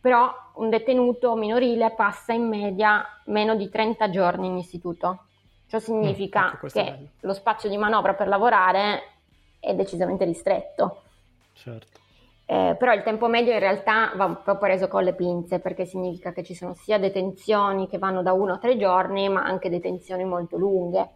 però 0.00 0.32
un 0.54 0.70
detenuto 0.70 1.36
minorile 1.36 1.90
passa 1.90 2.32
in 2.32 2.48
media 2.48 3.04
meno 3.26 3.54
di 3.56 3.68
30 3.68 4.08
giorni 4.08 4.46
in 4.46 4.56
istituto. 4.56 5.24
Ciò 5.66 5.78
significa 5.78 6.58
mm, 6.64 6.68
che 6.68 7.08
lo 7.20 7.34
spazio 7.34 7.68
di 7.68 7.76
manovra 7.76 8.14
per 8.14 8.26
lavorare 8.26 9.02
è 9.60 9.74
decisamente 9.74 10.24
ristretto. 10.24 11.02
Certo. 11.52 12.00
Eh, 12.50 12.74
però 12.76 12.92
il 12.92 13.04
tempo 13.04 13.28
medio 13.28 13.52
in 13.52 13.60
realtà 13.60 14.10
va 14.16 14.24
po' 14.42 14.58
preso 14.58 14.88
con 14.88 15.04
le 15.04 15.14
pinze 15.14 15.60
perché 15.60 15.84
significa 15.84 16.32
che 16.32 16.42
ci 16.42 16.56
sono 16.56 16.74
sia 16.74 16.98
detenzioni 16.98 17.86
che 17.86 17.96
vanno 17.96 18.22
da 18.22 18.32
uno 18.32 18.54
a 18.54 18.58
tre 18.58 18.76
giorni, 18.76 19.28
ma 19.28 19.44
anche 19.44 19.70
detenzioni 19.70 20.24
molto 20.24 20.58
lunghe. 20.58 21.10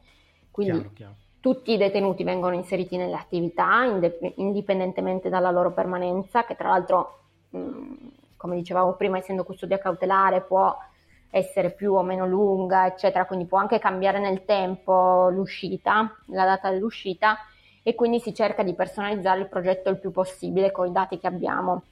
Quindi 0.53 0.75
chiaro, 0.75 0.93
chiaro. 0.95 1.15
tutti 1.41 1.73
i 1.73 1.77
detenuti 1.77 2.23
vengono 2.23 2.55
inseriti 2.55 2.97
nelle 2.97 3.17
attività 3.17 3.83
indip- 3.83 4.35
indipendentemente 4.37 5.29
dalla 5.29 5.51
loro 5.51 5.73
permanenza, 5.73 6.45
che 6.45 6.55
tra 6.55 6.69
l'altro, 6.69 7.23
mh, 7.51 7.95
come 8.37 8.55
dicevamo 8.55 8.93
prima, 8.93 9.19
essendo 9.19 9.43
custodia 9.43 9.79
cautelare 9.79 10.41
può 10.43 10.73
essere 11.31 11.73
più 11.73 11.95
o 11.95 12.03
meno 12.03 12.29
lunga, 12.29 12.87
eccetera, 12.87 13.27
quindi 13.27 13.47
può 13.47 13.59
anche 13.59 13.81
cambiare 13.81 14.21
nel 14.21 14.45
tempo 14.45 15.31
l'uscita, 15.31 16.17
la 16.27 16.45
data 16.45 16.71
dell'uscita 16.71 17.39
e 17.87 17.95
quindi 17.95 18.19
si 18.19 18.35
cerca 18.35 18.63
di 18.63 18.75
personalizzare 18.75 19.41
il 19.41 19.49
progetto 19.49 19.91
il 19.91 19.99
più 19.99 20.11
possibile 20.11 20.73
con 20.73 20.89
i 20.89 20.93
dati 20.93 21.19
che 21.19 21.27
abbiamo. 21.27 21.85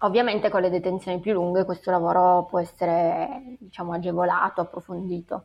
Ovviamente 0.00 0.50
con 0.50 0.60
le 0.60 0.68
detenzioni 0.68 1.20
più 1.20 1.32
lunghe 1.32 1.64
questo 1.64 1.90
lavoro 1.90 2.44
può 2.44 2.60
essere 2.60 3.56
diciamo, 3.58 3.94
agevolato, 3.94 4.60
approfondito. 4.60 5.44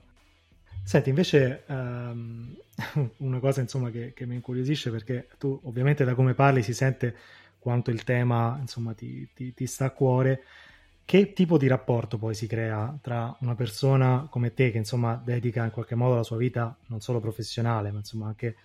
Senti, 0.84 1.08
invece 1.10 1.64
um, 1.68 2.54
una 3.18 3.40
cosa 3.40 3.62
insomma, 3.62 3.90
che, 3.90 4.12
che, 4.14 4.26
mi 4.26 4.36
incuriosisce 4.36 4.92
perché 4.92 5.30
tu 5.38 5.58
ovviamente 5.64 6.04
da 6.04 6.16
come 6.16 6.34
parli 6.34 6.64
si 6.64 6.74
sente 6.74 7.16
quanto 7.58 7.90
il 7.90 8.04
tema 8.04 8.58
insomma, 8.60 8.94
ti, 8.94 9.30
ti, 9.34 9.54
ti 9.54 9.66
sta 9.68 9.86
a 9.86 9.92
cuore. 9.92 10.44
Che 11.06 11.32
tipo 11.32 11.58
di 11.58 11.68
rapporto 11.68 12.18
poi 12.18 12.36
si 12.36 12.48
crea 12.48 12.98
tra 13.02 13.34
una 13.40 13.56
persona 13.56 14.28
come 14.30 14.54
te 14.54 14.72
che 14.72 14.78
insomma 14.78 15.22
dedica 15.24 15.64
in 15.64 15.72
qualche 15.72 15.96
modo 15.96 16.16
la 16.16 16.24
sua 16.24 16.36
vita 16.36 16.76
non 16.88 17.00
solo 17.00 17.22
professionale 17.22 17.92
ma 17.92 18.00
insomma 18.00 18.28
anche 18.28 18.58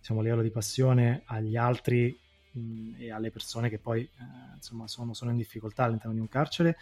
diciamo, 0.00 0.20
a 0.20 0.22
livello 0.22 0.42
di 0.42 0.50
passione 0.50 1.22
agli 1.26 1.56
altri 1.56 2.18
mh, 2.52 2.94
e 2.98 3.12
alle 3.12 3.30
persone 3.30 3.68
che 3.68 3.78
poi 3.78 4.02
eh, 4.02 4.54
insomma, 4.56 4.88
sono, 4.88 5.14
sono, 5.14 5.30
in 5.30 5.36
difficoltà 5.36 5.84
all'interno 5.84 6.14
di 6.14 6.20
un 6.20 6.28
carcere 6.28 6.76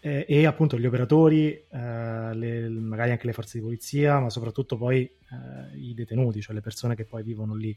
eh, 0.00 0.26
e 0.28 0.46
appunto 0.46 0.76
gli 0.76 0.86
operatori, 0.86 1.52
eh, 1.52 2.34
le, 2.34 2.68
magari 2.68 3.12
anche 3.12 3.26
le 3.26 3.32
forze 3.32 3.58
di 3.58 3.64
polizia, 3.64 4.18
ma 4.18 4.30
soprattutto 4.30 4.76
poi 4.76 5.02
eh, 5.02 5.78
i 5.78 5.94
detenuti, 5.94 6.40
cioè 6.40 6.54
le 6.54 6.60
persone 6.60 6.96
che 6.96 7.04
poi 7.04 7.22
vivono 7.22 7.54
lì. 7.54 7.76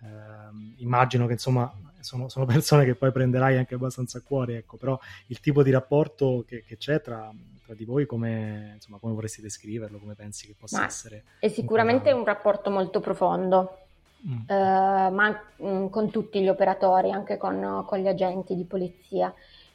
Ehm, 0.00 0.74
immagino 0.76 1.26
che 1.26 1.32
insomma 1.32 1.70
sono, 2.00 2.28
sono, 2.28 2.46
persone 2.46 2.84
che 2.84 2.94
poi 2.94 3.10
prenderai 3.12 3.58
anche 3.58 3.74
abbastanza 3.74 4.18
a 4.18 4.22
cuore, 4.22 4.58
ecco, 4.58 4.76
però 4.78 4.98
il 5.26 5.40
tipo 5.40 5.62
di 5.62 5.70
rapporto 5.70 6.44
che, 6.46 6.62
che 6.64 6.78
c'è 6.78 7.02
tra, 7.02 7.30
tra, 7.64 7.74
di 7.74 7.84
voi, 7.84 8.06
come, 8.06 8.72
insomma, 8.74 8.98
come 8.98 9.12
vorresti 9.12 9.42
descriverlo, 9.42 9.98
come 9.98 10.14
pensi 10.14 10.46
che 10.46 10.54
possa 10.56 10.78
ma 10.78 10.86
essere? 10.86 11.24
È 11.38 11.48
sicuramente 11.48 12.12
un 12.12 12.24
rapporto 12.24 12.70
molto 12.70 13.00
profondo, 13.00 13.87
mm. 14.26 14.48
eh, 14.48 15.10
ma 15.10 15.40
mm, 15.62 15.86
con 15.88 16.10
tutti 16.10 16.40
gli 16.40 16.48
operatori, 16.48 17.10
anche 17.10 17.36
con, 17.36 17.84
con, 17.86 17.98
gli 17.98 18.08
agenti 18.08 18.54
di 18.56 18.64
polizia, 18.64 19.32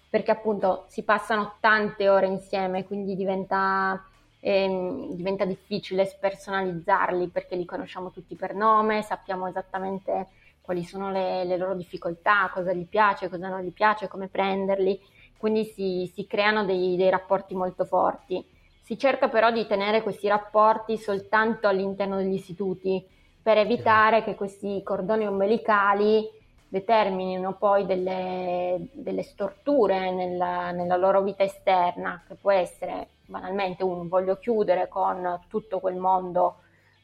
perché 0.09 0.31
appunto 0.31 0.85
si 0.87 1.03
passano 1.03 1.55
tante 1.59 2.09
ore 2.09 2.27
insieme, 2.27 2.85
quindi 2.85 3.15
diventa, 3.15 4.03
eh, 4.39 5.07
diventa 5.11 5.45
difficile 5.45 6.05
spersonalizzarli 6.05 7.27
perché 7.27 7.55
li 7.55 7.65
conosciamo 7.65 8.11
tutti 8.11 8.35
per 8.35 8.53
nome, 8.53 9.01
sappiamo 9.01 9.47
esattamente 9.47 10.27
quali 10.61 10.83
sono 10.85 11.11
le, 11.11 11.43
le 11.43 11.57
loro 11.57 11.75
difficoltà, 11.75 12.49
cosa 12.53 12.71
gli 12.73 12.85
piace, 12.85 13.29
cosa 13.29 13.49
non 13.49 13.61
gli 13.61 13.73
piace, 13.73 14.07
come 14.07 14.27
prenderli, 14.27 14.99
quindi 15.37 15.65
si, 15.65 16.09
si 16.13 16.25
creano 16.25 16.63
dei, 16.63 16.95
dei 16.95 17.09
rapporti 17.09 17.53
molto 17.53 17.83
forti. 17.83 18.43
Si 18.81 18.97
cerca 18.97 19.27
però 19.27 19.51
di 19.51 19.67
tenere 19.67 20.01
questi 20.01 20.27
rapporti 20.27 20.97
soltanto 20.97 21.67
all'interno 21.67 22.15
degli 22.15 22.33
istituti, 22.33 23.05
per 23.43 23.57
evitare 23.57 24.23
che 24.23 24.35
questi 24.35 24.81
cordoni 24.83 25.27
ombelicali 25.27 26.27
determinino 26.69 27.53
poi 27.53 27.85
delle, 27.85 28.87
delle 28.93 29.21
storture 29.21 30.09
nella, 30.11 30.71
nella, 30.71 30.95
loro 30.95 31.21
vita 31.21 31.43
esterna, 31.43 32.23
che 32.25 32.35
può 32.35 32.51
essere 32.51 33.09
banalmente 33.25 33.83
un 33.83 34.07
voglio 34.07 34.37
chiudere 34.37 34.87
con 34.87 35.41
tutto 35.49 35.79
quel 35.79 35.97
mondo 35.97 36.55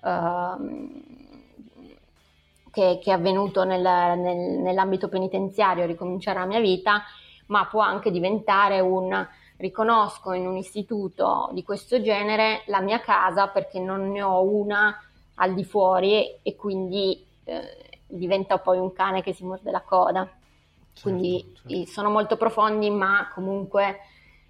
uh, 0.01 1.01
che, 2.71 2.99
che, 3.03 3.11
è 3.11 3.13
avvenuto 3.13 3.63
nel, 3.63 3.81
nel, 3.81 4.37
nell'ambito 4.37 5.07
penitenziario, 5.09 5.85
ricominciare 5.85 6.39
la 6.39 6.45
mia 6.45 6.59
vita, 6.59 7.03
ma 7.47 7.67
può 7.67 7.81
anche 7.81 8.09
diventare 8.09 8.79
un 8.79 9.27
riconosco 9.57 10.31
in 10.31 10.47
un 10.47 10.55
istituto 10.55 11.49
di 11.51 11.63
questo 11.63 12.01
genere 12.01 12.63
la 12.67 12.79
mia 12.79 13.01
casa 13.01 13.49
perché 13.49 13.77
non 13.79 14.09
ne 14.09 14.21
ho 14.21 14.41
una 14.41 14.97
al 15.41 15.53
di 15.53 15.63
fuori 15.63 16.39
e, 16.41 16.55
quindi 16.55 17.25
eh, 17.43 18.01
diventa 18.07 18.57
poi 18.59 18.77
un 18.77 18.91
cane 18.93 19.21
che 19.21 19.33
si 19.33 19.43
morde 19.43 19.71
la 19.71 19.81
coda. 19.81 20.25
Certo, 20.25 21.01
quindi 21.01 21.53
certo. 21.67 21.91
sono 21.91 22.09
molto 22.09 22.35
profondi 22.35 22.89
ma 22.89 23.29
comunque 23.33 23.99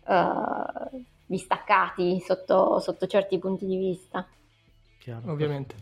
eh, 0.08 1.06
distaccati 1.26 2.20
sotto, 2.22 2.80
sotto 2.80 3.08
certi 3.08 3.38
punti 3.38 3.66
di 3.66 3.78
vista. 3.78 4.28
Chiaro, 5.00 5.32
ovviamente. 5.32 5.76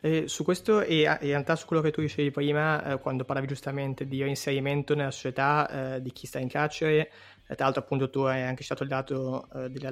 E 0.00 0.28
su 0.28 0.44
questo 0.44 0.82
e 0.82 1.02
in 1.02 1.18
realtà 1.20 1.56
su 1.56 1.66
quello 1.66 1.82
che 1.82 1.90
tu 1.90 2.00
dicevi 2.00 2.30
prima, 2.30 2.84
eh, 2.84 3.00
quando 3.00 3.24
parlavi 3.24 3.48
giustamente 3.48 4.06
di 4.06 4.22
reinserimento 4.22 4.94
nella 4.94 5.10
società 5.10 5.94
eh, 5.96 6.02
di 6.02 6.12
chi 6.12 6.26
sta 6.26 6.38
in 6.38 6.48
carcere, 6.48 7.10
tra 7.54 7.64
l'altro 7.64 7.82
appunto 7.82 8.10
tu 8.10 8.20
hai 8.20 8.42
anche 8.42 8.62
citato 8.62 8.82
il 8.82 8.88
dato 8.88 9.48
eh, 9.54 9.70
della 9.70 9.90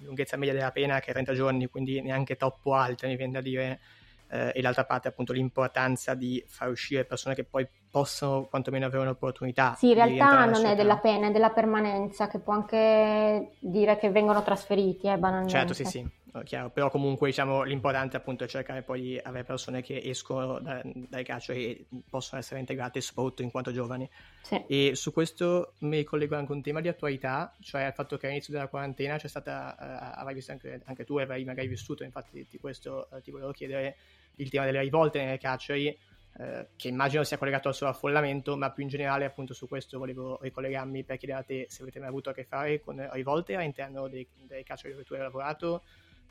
lunghezza 0.00 0.36
media 0.36 0.54
della 0.54 0.72
pena 0.72 1.00
che 1.00 1.10
è 1.10 1.12
30 1.12 1.32
giorni, 1.32 1.66
quindi 1.66 2.02
neanche 2.02 2.36
troppo 2.36 2.74
alta 2.74 3.06
mi 3.06 3.16
viene 3.16 3.32
da 3.32 3.40
dire, 3.40 3.80
eh, 4.28 4.52
e 4.54 4.62
l'altra 4.62 4.84
parte 4.84 5.08
appunto 5.08 5.32
l'importanza 5.32 6.14
di 6.14 6.42
far 6.46 6.68
uscire 6.68 7.04
persone 7.04 7.34
che 7.34 7.44
poi 7.44 7.66
possono 7.90 8.46
quantomeno 8.46 8.86
avere 8.86 9.02
un'opportunità. 9.02 9.74
Sì, 9.74 9.88
in 9.88 9.94
realtà 9.94 10.46
non 10.46 10.64
è 10.64 10.74
della 10.74 10.96
pena, 10.96 11.28
è 11.28 11.30
della 11.30 11.50
permanenza, 11.50 12.26
che 12.28 12.38
può 12.38 12.54
anche 12.54 13.52
dire 13.58 13.98
che 13.98 14.10
vengono 14.10 14.42
trasferiti, 14.42 15.06
eh, 15.08 15.18
banalmente. 15.18 15.50
Certo, 15.50 15.74
sì, 15.74 15.84
sì, 15.84 16.06
chiaro, 16.44 16.70
però 16.70 16.88
comunque 16.90 17.28
diciamo 17.28 17.62
l'importante 17.62 18.16
appunto 18.16 18.44
è 18.44 18.46
cercare 18.46 18.82
poi 18.82 19.00
di 19.00 19.20
avere 19.22 19.44
persone 19.44 19.82
che 19.82 20.00
escono 20.02 20.58
da, 20.60 20.80
dai 20.84 21.24
carceri 21.24 21.66
e 21.66 21.86
possono 22.08 22.40
essere 22.40 22.60
integrate 22.60 23.00
soprattutto 23.02 23.42
in 23.42 23.50
quanto 23.50 23.72
giovani. 23.72 24.08
Sì. 24.40 24.64
E 24.66 24.94
su 24.94 25.12
questo 25.12 25.74
mi 25.80 25.98
ricollego 25.98 26.34
anche 26.36 26.52
un 26.52 26.62
tema 26.62 26.80
di 26.80 26.88
attualità, 26.88 27.54
cioè 27.60 27.86
il 27.86 27.92
fatto 27.92 28.16
che 28.16 28.26
all'inizio 28.26 28.52
della 28.54 28.68
quarantena 28.68 29.18
c'è 29.18 29.28
stata, 29.28 29.76
uh, 29.78 30.18
avrai 30.20 30.34
visto 30.34 30.52
anche, 30.52 30.80
anche 30.84 31.04
tu, 31.04 31.18
avrai 31.18 31.44
magari 31.44 31.68
vissuto, 31.68 32.02
infatti 32.02 32.46
di 32.48 32.58
questo 32.58 33.08
uh, 33.10 33.20
ti 33.20 33.30
volevo 33.30 33.52
chiedere 33.52 33.96
il 34.36 34.48
tema 34.48 34.64
delle 34.64 34.80
rivolte 34.80 35.22
nelle 35.22 35.38
carceri, 35.38 35.96
eh, 36.38 36.68
che 36.76 36.88
immagino 36.88 37.24
sia 37.24 37.36
collegato 37.36 37.68
al 37.68 37.74
sovraffollamento, 37.74 38.56
ma 38.56 38.70
più 38.70 38.84
in 38.84 38.88
generale 38.88 39.26
appunto 39.26 39.52
su 39.52 39.68
questo 39.68 39.98
volevo 39.98 40.38
ricollegarmi 40.40 41.04
per 41.04 41.18
chiedere 41.18 41.40
a 41.40 41.42
te 41.42 41.66
se 41.68 41.82
avete 41.82 41.98
mai 41.98 42.08
avuto 42.08 42.30
a 42.30 42.32
che 42.32 42.44
fare 42.44 42.80
con 42.80 43.06
rivolte 43.12 43.54
all'interno 43.54 44.08
dei, 44.08 44.26
dei 44.46 44.64
carceri 44.64 44.92
dove 44.92 45.04
tu 45.04 45.12
hai 45.12 45.20
lavorato 45.20 45.82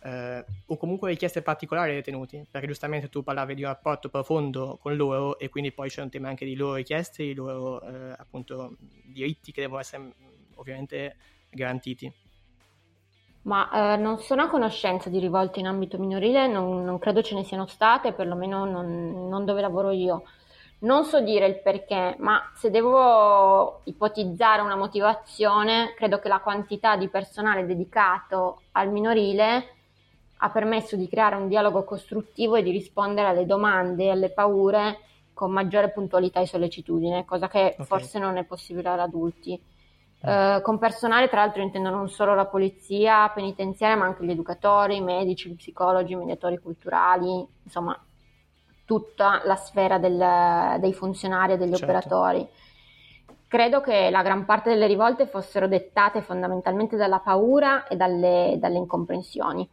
eh, 0.04 0.46
o 0.66 0.78
comunque 0.78 1.10
richieste 1.10 1.42
particolari 1.42 1.92
ai 1.92 1.98
detenuti, 1.98 2.46
perché 2.50 2.68
giustamente 2.68 3.10
tu 3.10 3.24
parlavi 3.24 3.56
di 3.56 3.64
un 3.64 3.70
rapporto 3.70 4.10
profondo 4.10 4.78
con 4.82 4.96
loro 4.96 5.38
e 5.38 5.50
quindi 5.50 5.72
poi 5.72 5.90
c'è 5.90 6.02
un 6.02 6.10
tema 6.10 6.30
anche 6.30 6.46
di 6.46 6.56
loro 6.56 6.76
richieste, 6.76 7.24
di 7.24 7.34
loro 7.34 7.82
eh, 7.82 8.16
appunto 8.18 8.78
diritti 9.06 9.52
che 9.52 9.62
devono 9.62 9.80
essere 9.80 10.14
ovviamente 10.56 11.16
garantiti 11.50 12.12
ma 13.44 13.94
eh, 13.94 13.98
non 13.98 14.20
sono 14.20 14.44
a 14.44 14.48
conoscenza 14.50 15.10
di 15.10 15.20
rivolte 15.20 15.60
in 15.60 15.66
ambito 15.68 15.98
minorile, 15.98 16.48
non, 16.48 16.84
non 16.84 17.00
credo 17.00 17.24
ce 17.24 17.34
ne 17.34 17.44
siano 17.44 17.66
state, 17.66 18.14
perlomeno 18.14 18.66
non, 18.66 19.30
non, 19.30 19.46
dove 19.46 19.62
lavoro 19.62 19.90
io. 19.90 20.24
Non 20.82 21.06
so 21.06 21.22
dire 21.22 21.48
il 21.48 21.60
perché, 21.60 22.16
ma 22.20 22.52
se 22.56 22.70
devo 22.70 23.82
ipotizzare 23.86 24.62
una 24.62 24.76
motivazione, 24.76 25.94
credo 25.96 26.20
che 26.20 26.28
la 26.28 26.40
quantità 26.40 26.96
di 26.98 27.08
personale 27.08 27.66
dedicato 27.66 28.62
al 28.74 28.92
minorile 28.92 29.81
ha 30.44 30.50
permesso 30.50 30.96
di 30.96 31.08
creare 31.08 31.36
un 31.36 31.48
dialogo 31.48 31.84
costruttivo 31.84 32.56
e 32.56 32.64
di 32.64 32.72
rispondere 32.72 33.28
alle 33.28 33.46
domande 33.46 34.06
e 34.06 34.10
alle 34.10 34.32
paure 34.32 35.00
con 35.34 35.52
maggiore 35.52 35.92
puntualità 35.92 36.40
e 36.40 36.48
sollecitudine, 36.48 37.26
cosa 37.26 37.48
che 37.48 37.74
okay. 37.74 37.86
forse 37.86 38.18
non 38.18 38.38
è 38.38 38.44
possibile 38.44 38.90
ad 38.90 39.00
adulti. 39.00 39.60
Eh, 40.24 40.60
con 40.64 40.80
personale, 40.80 41.30
tra 41.30 41.42
l'altro, 41.42 41.62
intendo 41.62 41.90
non 41.90 42.10
solo 42.10 42.34
la 42.34 42.46
polizia 42.46 43.30
penitenziaria, 43.30 43.96
ma 43.96 44.06
anche 44.06 44.26
gli 44.26 44.32
educatori, 44.32 44.98
i 44.98 45.02
medici, 45.02 45.50
gli 45.50 45.56
psicologi, 45.56 46.14
i 46.14 46.18
mediatori 46.18 46.58
culturali, 46.58 47.46
insomma, 47.64 48.00
tutta 48.86 49.42
la 49.46 49.56
sfera 49.56 50.00
del, 50.00 50.80
dei 50.80 50.94
funzionari 50.94 51.54
e 51.54 51.58
degli 51.58 51.76
certo. 51.76 51.86
operatori. 51.86 52.48
Credo 53.48 53.82
che 53.82 54.10
la 54.10 54.24
gran 54.24 54.46
parte 54.46 54.70
delle 54.70 54.88
rivolte 54.88 55.28
fossero 55.28 55.68
dettate 55.68 56.22
fondamentalmente 56.22 56.96
dalla 56.96 57.20
paura 57.20 57.88
e 57.88 57.96
dalle, 57.96 58.56
dalle 58.60 58.78
incomprensioni. 58.78 59.70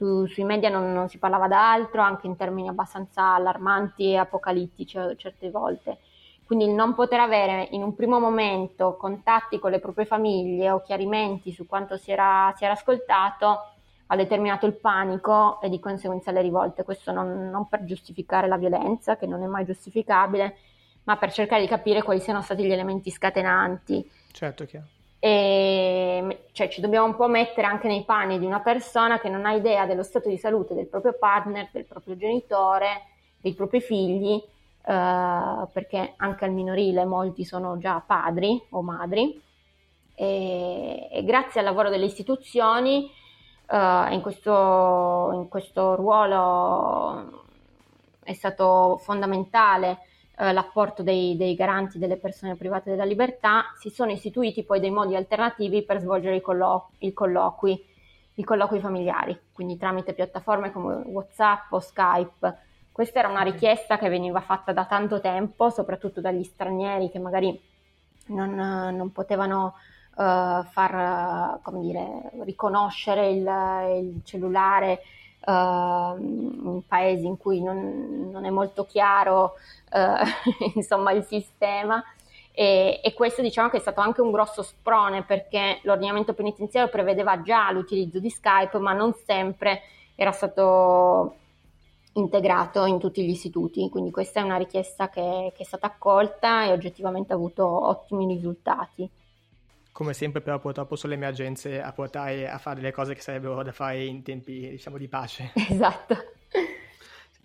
Su, 0.00 0.24
sui 0.24 0.44
media 0.44 0.70
non, 0.70 0.94
non 0.94 1.10
si 1.10 1.18
parlava 1.18 1.46
d'altro, 1.46 2.00
anche 2.00 2.26
in 2.26 2.34
termini 2.34 2.68
abbastanza 2.68 3.34
allarmanti 3.34 4.12
e 4.12 4.16
apocalittici 4.16 4.98
certe 5.18 5.50
volte. 5.50 5.98
Quindi 6.46 6.64
il 6.64 6.70
non 6.70 6.94
poter 6.94 7.20
avere 7.20 7.68
in 7.72 7.82
un 7.82 7.94
primo 7.94 8.18
momento 8.18 8.96
contatti 8.96 9.58
con 9.58 9.70
le 9.70 9.78
proprie 9.78 10.06
famiglie 10.06 10.70
o 10.70 10.80
chiarimenti 10.80 11.52
su 11.52 11.66
quanto 11.66 11.98
si 11.98 12.10
era, 12.10 12.50
si 12.56 12.64
era 12.64 12.72
ascoltato 12.72 13.72
ha 14.06 14.16
determinato 14.16 14.64
il 14.64 14.72
panico 14.72 15.60
e 15.60 15.68
di 15.68 15.78
conseguenza 15.78 16.30
le 16.30 16.40
rivolte. 16.40 16.82
Questo 16.82 17.12
non, 17.12 17.50
non 17.50 17.68
per 17.68 17.84
giustificare 17.84 18.48
la 18.48 18.56
violenza, 18.56 19.18
che 19.18 19.26
non 19.26 19.42
è 19.42 19.46
mai 19.46 19.66
giustificabile, 19.66 20.56
ma 21.04 21.18
per 21.18 21.30
cercare 21.30 21.60
di 21.60 21.68
capire 21.68 22.02
quali 22.02 22.20
siano 22.20 22.40
stati 22.40 22.64
gli 22.64 22.72
elementi 22.72 23.10
scatenanti. 23.10 24.10
Certo, 24.32 24.64
chiaro. 24.64 24.86
E 25.22 26.44
cioè, 26.52 26.68
ci 26.68 26.80
dobbiamo 26.80 27.06
un 27.06 27.14
po' 27.14 27.28
mettere 27.28 27.66
anche 27.66 27.86
nei 27.86 28.04
panni 28.04 28.38
di 28.38 28.46
una 28.46 28.60
persona 28.60 29.20
che 29.20 29.28
non 29.28 29.44
ha 29.44 29.52
idea 29.52 29.86
dello 29.86 30.02
stato 30.02 30.28
di 30.28 30.38
salute 30.38 30.74
del 30.74 30.88
proprio 30.88 31.14
partner, 31.18 31.68
del 31.70 31.84
proprio 31.84 32.16
genitore, 32.16 33.02
dei 33.40 33.54
propri 33.54 33.80
figli 33.80 34.42
eh, 34.82 35.66
perché 35.72 36.14
anche 36.16 36.44
al 36.44 36.52
minorile 36.52 37.04
molti 37.04 37.44
sono 37.44 37.78
già 37.78 38.02
padri 38.04 38.60
o 38.70 38.82
madri. 38.82 39.40
E, 40.14 41.08
e 41.10 41.24
grazie 41.24 41.60
al 41.60 41.66
lavoro 41.66 41.88
delle 41.88 42.04
istituzioni 42.04 43.10
uh, 43.68 44.12
in, 44.12 44.20
questo, 44.20 45.30
in, 45.32 45.48
questo, 45.48 45.94
ruolo 45.94 47.46
è 48.22 48.34
stato 48.34 48.98
fondamentale 49.02 50.00
uh, 50.40 50.52
l'apporto 50.52 51.02
dei, 51.02 51.36
dei, 51.36 51.54
garanti 51.54 51.98
delle 51.98 52.16
persone 52.16 52.56
private 52.56 52.90
della 52.90 53.04
libertà, 53.04 53.72
si 53.78 53.90
sono 53.90 54.10
istituiti 54.10 54.64
poi 54.64 54.80
dei 54.80 54.90
modi 54.90 55.14
alternativi 55.14 55.82
per 55.82 56.00
svolgere 56.00 56.36
i, 56.36 56.40
collo- 56.40 56.90
i 56.98 57.12
colloqui, 57.12 57.84
i 58.34 58.44
colloqui 58.44 58.80
familiari, 58.80 59.38
quindi 59.52 59.76
tramite 59.76 60.14
piattaforme 60.14 60.72
come 60.72 61.02
WhatsApp 61.04 61.72
o 61.72 61.80
Skype. 61.80 62.58
Questa 62.90 63.18
era 63.18 63.28
una 63.28 63.42
richiesta 63.42 63.98
che 63.98 64.08
veniva 64.08 64.40
fatta 64.40 64.72
da 64.72 64.86
tanto 64.86 65.20
tempo, 65.20 65.70
soprattutto 65.70 66.20
dagli 66.20 66.42
stranieri 66.42 67.10
che 67.10 67.18
magari 67.18 67.60
non, 68.26 68.54
non 68.54 69.12
potevano 69.12 69.74
uh, 70.16 70.62
far 70.64 71.60
come 71.62 71.80
dire, 71.80 72.30
riconoscere 72.44 73.30
il, 73.30 74.02
il 74.02 74.20
cellulare 74.24 75.02
uh, 75.46 76.16
in 76.18 76.82
paesi 76.86 77.26
in 77.26 77.36
cui 77.36 77.62
non, 77.62 78.30
non 78.30 78.44
è 78.44 78.50
molto 78.50 78.84
chiaro 78.84 79.54
uh, 79.92 80.74
insomma, 80.74 81.12
il 81.12 81.24
sistema. 81.24 82.02
E, 82.52 83.00
e, 83.02 83.14
questo 83.14 83.42
diciamo 83.42 83.68
che 83.68 83.76
è 83.76 83.80
stato 83.80 84.00
anche 84.00 84.20
un 84.20 84.32
grosso 84.32 84.62
sprone 84.62 85.22
perché 85.22 85.78
l'ordinamento 85.82 86.34
penitenziario 86.34 86.90
prevedeva 86.90 87.40
già 87.42 87.70
l'utilizzo 87.70 88.18
di 88.18 88.28
Skype, 88.28 88.78
ma 88.78 88.92
non 88.92 89.14
sempre 89.24 89.82
era 90.14 90.32
stato 90.32 91.36
integrato 92.14 92.84
in 92.86 92.98
tutti 92.98 93.24
gli 93.24 93.30
istituti, 93.30 93.88
quindi 93.88 94.10
questa 94.10 94.40
è 94.40 94.42
una 94.42 94.56
richiesta 94.56 95.08
che, 95.08 95.52
che 95.54 95.62
è 95.62 95.64
stata 95.64 95.86
accolta 95.86 96.64
e 96.64 96.72
oggettivamente 96.72 97.32
ha 97.32 97.36
avuto 97.36 97.64
ottimi 97.64 98.26
risultati. 98.26 99.08
Come 100.00 100.14
sempre 100.14 100.40
però 100.40 100.58
purtroppo 100.58 100.96
sono 100.96 101.12
le 101.12 101.18
emergenze 101.18 101.82
a 101.82 101.92
portare 101.92 102.48
a 102.48 102.56
fare 102.56 102.76
delle 102.80 102.90
cose 102.90 103.12
che 103.12 103.20
sarebbero 103.20 103.62
da 103.62 103.70
fare 103.70 104.02
in 104.02 104.22
tempi 104.22 104.70
diciamo 104.70 104.96
di 104.96 105.08
pace. 105.08 105.52
Esatto. 105.68 106.16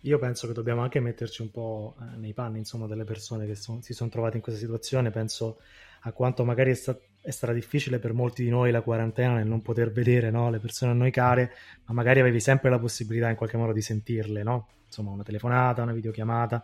Io 0.04 0.18
penso 0.20 0.48
che 0.48 0.54
dobbiamo 0.54 0.82
anche 0.82 1.02
metterci 1.02 1.41
un 1.41 1.52
po' 1.52 1.98
eh, 2.00 2.15
nei 2.15 2.32
panni 2.32 2.60
insomma, 2.60 2.88
delle 2.88 3.04
persone 3.04 3.46
che 3.46 3.56
son, 3.56 3.82
si 3.82 3.94
sono 3.94 4.10
trovate 4.10 4.38
in 4.38 4.41
questa 4.41 4.62
situazione, 4.62 5.12
penso 5.12 5.60
a 6.04 6.13
quanto 6.13 6.46
magari 6.46 6.72
è 6.72 6.76
stato 6.76 7.02
è 7.20 7.32
stata 7.32 7.52
difficile 7.52 8.00
per 8.00 8.13
molti 8.13 8.41
di 8.41 8.50
noi 8.50 8.72
la 8.72 8.82
quarantena 8.82 9.34
nel 9.34 9.48
non 9.48 9.62
poter 9.62 9.91
vedere 9.91 10.30
no, 10.30 10.50
le 10.50 10.60
persone 10.60 10.91
a 10.94 10.96
noi 10.96 11.12
care, 11.12 11.52
ma 11.88 11.94
magari 11.94 12.22
avevi 12.22 12.39
sempre 12.39 12.70
la 12.70 12.80
possibilità 12.80 13.30
in 13.30 13.36
qualche 13.36 13.58
modo 13.58 13.74
di 13.74 13.82
sentirle, 13.82 14.44
no? 14.44 14.70
Insomma, 14.86 15.12
una 15.12 15.24
telefonata, 15.24 15.82
una 15.82 15.91
videochiamata 15.91 16.63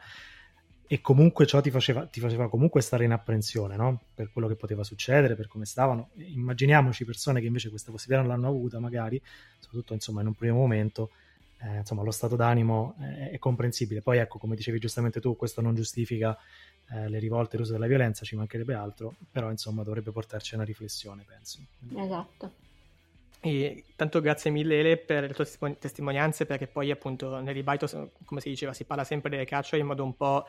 e 0.92 1.00
comunque 1.00 1.46
ciò 1.46 1.62
ti 1.62 1.72
faceva, 1.72 2.06
ti 2.06 2.20
faceva 2.20 2.50
comunque 2.50 2.82
stare 2.82 3.06
in 3.06 3.14
apprensione 3.14 3.78
no? 3.78 4.02
per 4.14 4.30
quello 4.30 4.50
che 4.50 4.56
poteva 4.56 4.84
succedere, 4.84 5.36
per 5.36 5.48
come 5.48 5.64
stavano. 5.64 6.10
Immaginiamoci 6.16 7.06
persone 7.06 7.40
che 7.40 7.46
invece 7.46 7.70
questa 7.70 7.92
possibilità 7.92 8.28
non 8.28 8.36
l'hanno 8.36 8.54
avuta, 8.54 8.78
magari, 8.78 9.22
soprattutto 9.58 9.94
insomma, 9.94 10.20
in 10.20 10.28
un 10.28 10.34
primo 10.34 10.58
momento, 10.58 11.12
eh, 11.62 11.78
insomma, 11.78 12.04
lo 12.04 12.12
stato 12.12 12.36
d'animo 12.36 12.96
è, 13.00 13.30
è 13.30 13.40
comprensibile. 13.40 14.02
Poi, 14.02 14.18
ecco, 14.18 14.38
come 14.38 14.58
dicevi 14.58 14.80
giustamente 14.80 15.22
tu, 15.22 15.38
questo 15.38 15.62
non 15.62 15.76
giustifica 15.76 16.38
eh, 16.90 17.08
le 17.08 17.20
rivolte 17.20 17.56
e 17.56 17.60
l'uso 17.60 17.72
della 17.72 17.88
violenza, 17.88 18.26
ci 18.26 18.36
mancherebbe 18.36 18.74
altro, 18.74 19.16
però 19.32 19.50
insomma 19.50 19.84
dovrebbe 19.84 20.12
portarci 20.12 20.56
a 20.56 20.58
una 20.58 20.66
riflessione, 20.66 21.24
penso. 21.26 21.60
Esatto. 21.96 22.52
E 23.40 23.86
tanto 23.96 24.20
grazie 24.20 24.52
mille 24.52 24.78
Ele 24.78 24.98
per 24.98 25.24
le 25.24 25.34
tue 25.34 25.78
testimonianze 25.80 26.46
perché 26.46 26.68
poi 26.68 26.92
appunto 26.92 27.40
nel 27.40 27.54
dibattito, 27.54 28.12
come 28.26 28.42
si 28.42 28.50
diceva, 28.50 28.74
si 28.74 28.84
parla 28.84 29.06
sempre 29.06 29.30
delle 29.30 29.46
cacce 29.46 29.78
in 29.78 29.86
modo 29.88 30.04
un 30.04 30.16
po' 30.16 30.46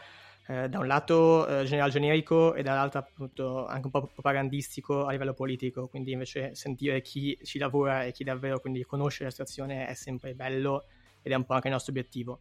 eh, 0.47 0.69
da 0.69 0.79
un 0.79 0.87
lato 0.87 1.47
eh, 1.47 1.65
general 1.65 1.91
generico 1.91 2.55
e 2.55 2.63
dall'altro 2.63 2.99
appunto 2.99 3.67
anche 3.67 3.87
un 3.87 3.91
po' 3.91 4.07
propagandistico 4.07 5.07
a 5.07 5.13
livello 5.13 5.35
politico, 5.35 5.89
quindi 5.89 6.13
invece 6.13 6.55
sentire 6.55 7.01
chi 7.01 7.39
ci 7.43 7.59
lavora 7.59 8.05
e 8.05 8.13
chi 8.13 8.25
davvero 8.25 8.61
quindi 8.61 8.85
conosce 8.85 9.25
la 9.25 9.31
situazione 9.31 9.87
è 9.87 9.95
sempre 9.95 10.35
bello 10.35 10.85
ed 11.23 11.33
è 11.33 11.35
un 11.35 11.45
po' 11.45 11.55
anche 11.55 11.69
il 11.69 11.73
nostro 11.73 11.93
obiettivo. 11.93 12.41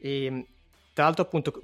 E 0.00 0.46
tra 0.92 1.04
l'altro, 1.04 1.24
appunto, 1.24 1.62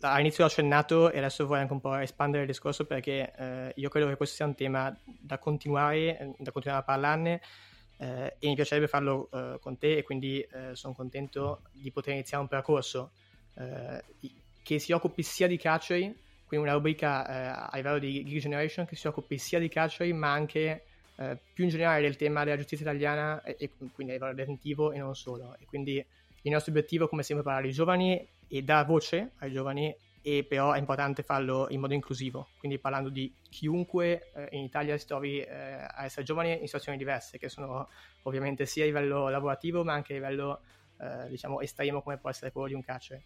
all'inizio 0.00 0.44
ho 0.44 0.46
accennato 0.46 1.10
e 1.10 1.18
adesso 1.18 1.46
vorrei 1.46 1.62
anche 1.62 1.72
un 1.72 1.80
po' 1.80 1.96
espandere 1.96 2.42
il 2.42 2.48
discorso 2.48 2.84
perché 2.84 3.32
eh, 3.34 3.72
io 3.74 3.88
credo 3.88 4.06
che 4.08 4.16
questo 4.16 4.36
sia 4.36 4.44
un 4.44 4.54
tema 4.54 4.96
da 5.04 5.38
continuare, 5.38 6.34
da 6.38 6.52
continuare 6.52 6.82
a 6.82 6.84
parlarne 6.84 7.40
eh, 7.96 8.36
e 8.38 8.48
mi 8.48 8.54
piacerebbe 8.54 8.86
farlo 8.86 9.28
eh, 9.32 9.58
con 9.60 9.78
te 9.78 9.96
e 9.96 10.02
quindi 10.02 10.40
eh, 10.40 10.74
sono 10.74 10.92
contento 10.94 11.62
di 11.72 11.90
poter 11.90 12.12
iniziare 12.12 12.42
un 12.42 12.48
percorso 12.48 13.12
eh, 13.54 14.04
che 14.66 14.80
si 14.80 14.90
occupi 14.90 15.22
sia 15.22 15.46
di 15.46 15.56
carceri, 15.56 16.12
quindi 16.44 16.66
una 16.66 16.74
rubrica 16.74 17.24
eh, 17.24 17.68
a 17.70 17.76
livello 17.76 18.00
di 18.00 18.24
Geek 18.24 18.40
Generation 18.40 18.84
che 18.84 18.96
si 18.96 19.06
occupi 19.06 19.38
sia 19.38 19.60
di 19.60 19.68
carceri 19.68 20.12
ma 20.12 20.32
anche 20.32 20.82
più 21.54 21.64
in 21.64 21.70
generale 21.70 22.02
del 22.02 22.16
tema 22.16 22.42
della 22.42 22.56
giustizia 22.56 22.84
italiana 22.84 23.42
e, 23.44 23.54
e 23.58 23.70
quindi 23.94 24.12
a 24.12 24.16
livello 24.16 24.34
detentivo 24.34 24.90
e 24.90 24.98
non 24.98 25.14
solo. 25.14 25.56
E 25.60 25.66
quindi 25.66 26.04
il 26.42 26.50
nostro 26.50 26.72
obiettivo, 26.72 27.06
come 27.06 27.22
sempre, 27.22 27.44
è 27.44 27.46
parlare 27.46 27.68
ai 27.68 27.72
giovani 27.72 28.28
e 28.48 28.62
dare 28.62 28.84
voce 28.86 29.30
ai 29.38 29.52
giovani, 29.52 29.94
e 30.20 30.42
però 30.42 30.72
è 30.72 30.78
importante 30.78 31.22
farlo 31.22 31.68
in 31.70 31.78
modo 31.78 31.94
inclusivo, 31.94 32.48
quindi 32.58 32.80
parlando 32.80 33.10
di 33.10 33.32
chiunque 33.48 34.32
eh, 34.34 34.48
in 34.56 34.64
Italia 34.64 34.98
si 34.98 35.06
trovi 35.06 35.38
eh, 35.38 35.54
a 35.54 36.04
essere 36.04 36.24
giovane 36.24 36.54
in 36.54 36.64
situazioni 36.64 36.98
diverse, 36.98 37.38
che 37.38 37.48
sono 37.48 37.88
ovviamente 38.24 38.66
sia 38.66 38.82
a 38.82 38.86
livello 38.86 39.28
lavorativo 39.28 39.84
ma 39.84 39.92
anche 39.92 40.14
a 40.14 40.16
livello 40.16 40.62
eh, 40.98 41.28
diciamo 41.28 41.60
estremo 41.60 42.02
come 42.02 42.18
può 42.18 42.28
essere 42.28 42.50
quello 42.50 42.66
di 42.66 42.74
un 42.74 42.82
carcere. 42.82 43.22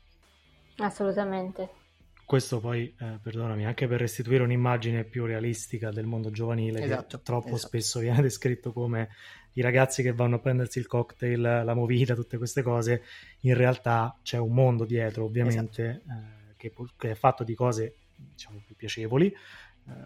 Assolutamente. 0.80 1.68
Questo 2.24 2.60
poi, 2.60 2.94
eh, 3.00 3.18
perdonami, 3.20 3.66
anche 3.66 3.88
per 3.88 3.98
restituire 3.98 4.44
un'immagine 4.44 5.02
più 5.02 5.26
realistica 5.26 5.90
del 5.90 6.06
mondo 6.06 6.30
giovanile, 6.30 6.80
esatto, 6.80 7.16
che 7.16 7.22
troppo 7.24 7.54
esatto. 7.54 7.66
spesso 7.66 7.98
viene 7.98 8.22
descritto 8.22 8.72
come 8.72 9.08
i 9.54 9.62
ragazzi 9.62 10.02
che 10.02 10.12
vanno 10.12 10.36
a 10.36 10.38
prendersi 10.38 10.78
il 10.78 10.86
cocktail, 10.86 11.40
la 11.40 11.74
movita, 11.74 12.14
tutte 12.14 12.38
queste 12.38 12.62
cose, 12.62 13.02
in 13.40 13.54
realtà 13.54 14.16
c'è 14.22 14.38
un 14.38 14.52
mondo 14.52 14.84
dietro, 14.84 15.24
ovviamente, 15.24 16.02
esatto. 16.04 16.12
eh, 16.12 16.54
che, 16.56 16.72
che, 16.96 17.10
è 17.10 17.14
fatto 17.14 17.42
di 17.42 17.54
cose 17.54 17.94
diciamo 18.14 18.62
più 18.64 18.76
piacevoli, 18.76 19.34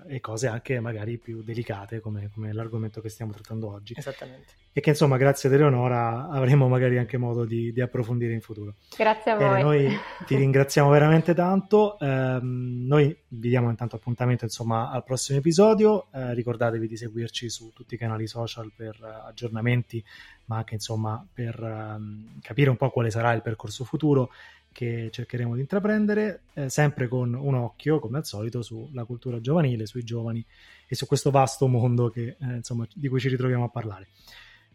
e 0.06 0.20
cose 0.20 0.46
anche 0.46 0.80
magari 0.80 1.18
più 1.18 1.42
delicate 1.42 2.00
come, 2.00 2.30
come, 2.32 2.52
l'argomento 2.52 3.00
che 3.00 3.08
stiamo 3.08 3.32
trattando 3.32 3.70
oggi. 3.70 3.94
Esattamente. 3.96 4.52
E 4.72 4.80
che 4.80 4.90
insomma 4.90 5.16
grazie 5.16 5.48
ad 5.48 5.54
Eleonora 5.54 6.28
avremo 6.28 6.68
magari 6.68 6.98
anche 6.98 7.16
modo 7.16 7.44
di, 7.44 7.72
di 7.72 7.80
approfondire 7.80 8.32
in 8.32 8.40
futuro. 8.40 8.74
Grazie 8.96 9.32
a 9.32 9.37
voi. 9.37 9.60
E 9.60 9.62
noi 9.62 9.98
ti 10.26 10.37
ringraziamo 10.37 10.90
veramente 10.90 11.34
tanto, 11.34 11.98
eh, 11.98 12.38
noi 12.40 13.16
vi 13.28 13.48
diamo 13.48 13.70
intanto 13.70 13.96
appuntamento 13.96 14.44
insomma 14.44 14.90
al 14.90 15.04
prossimo 15.04 15.38
episodio, 15.38 16.06
eh, 16.12 16.34
ricordatevi 16.34 16.88
di 16.88 16.96
seguirci 16.96 17.48
su 17.48 17.72
tutti 17.72 17.94
i 17.94 17.98
canali 17.98 18.26
social 18.26 18.72
per 18.74 18.98
uh, 19.00 19.26
aggiornamenti 19.26 20.04
ma 20.46 20.56
anche 20.58 20.74
insomma 20.74 21.24
per 21.32 21.58
um, 21.60 22.38
capire 22.40 22.70
un 22.70 22.76
po' 22.76 22.90
quale 22.90 23.10
sarà 23.10 23.32
il 23.32 23.42
percorso 23.42 23.84
futuro 23.84 24.30
che 24.74 25.08
cercheremo 25.12 25.54
di 25.54 25.60
intraprendere, 25.60 26.42
eh, 26.52 26.68
sempre 26.68 27.06
con 27.06 27.32
un 27.32 27.54
occhio, 27.54 28.00
come 28.00 28.18
al 28.18 28.26
solito, 28.26 28.60
sulla 28.60 29.04
cultura 29.04 29.40
giovanile, 29.40 29.87
sui 29.87 30.02
giovani 30.02 30.44
e 30.87 30.94
su 30.96 31.06
questo 31.06 31.30
vasto 31.30 31.68
mondo 31.68 32.10
che, 32.10 32.37
eh, 32.38 32.56
insomma, 32.56 32.87
di 32.92 33.08
cui 33.08 33.20
ci 33.20 33.28
ritroviamo 33.28 33.64
a 33.64 33.68
parlare. 33.68 34.08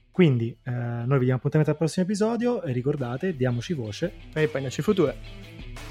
Quindi 0.09 0.57
eh, 0.63 0.71
noi 0.71 1.17
vi 1.19 1.25
diamo 1.25 1.37
appuntamento 1.37 1.71
al 1.71 1.77
prossimo 1.77 2.05
episodio 2.05 2.63
e 2.63 2.71
ricordate, 2.71 3.35
diamoci 3.35 3.73
voce 3.73 4.13
il 4.33 4.49
pagnoci 4.49 4.81
future. 4.81 5.88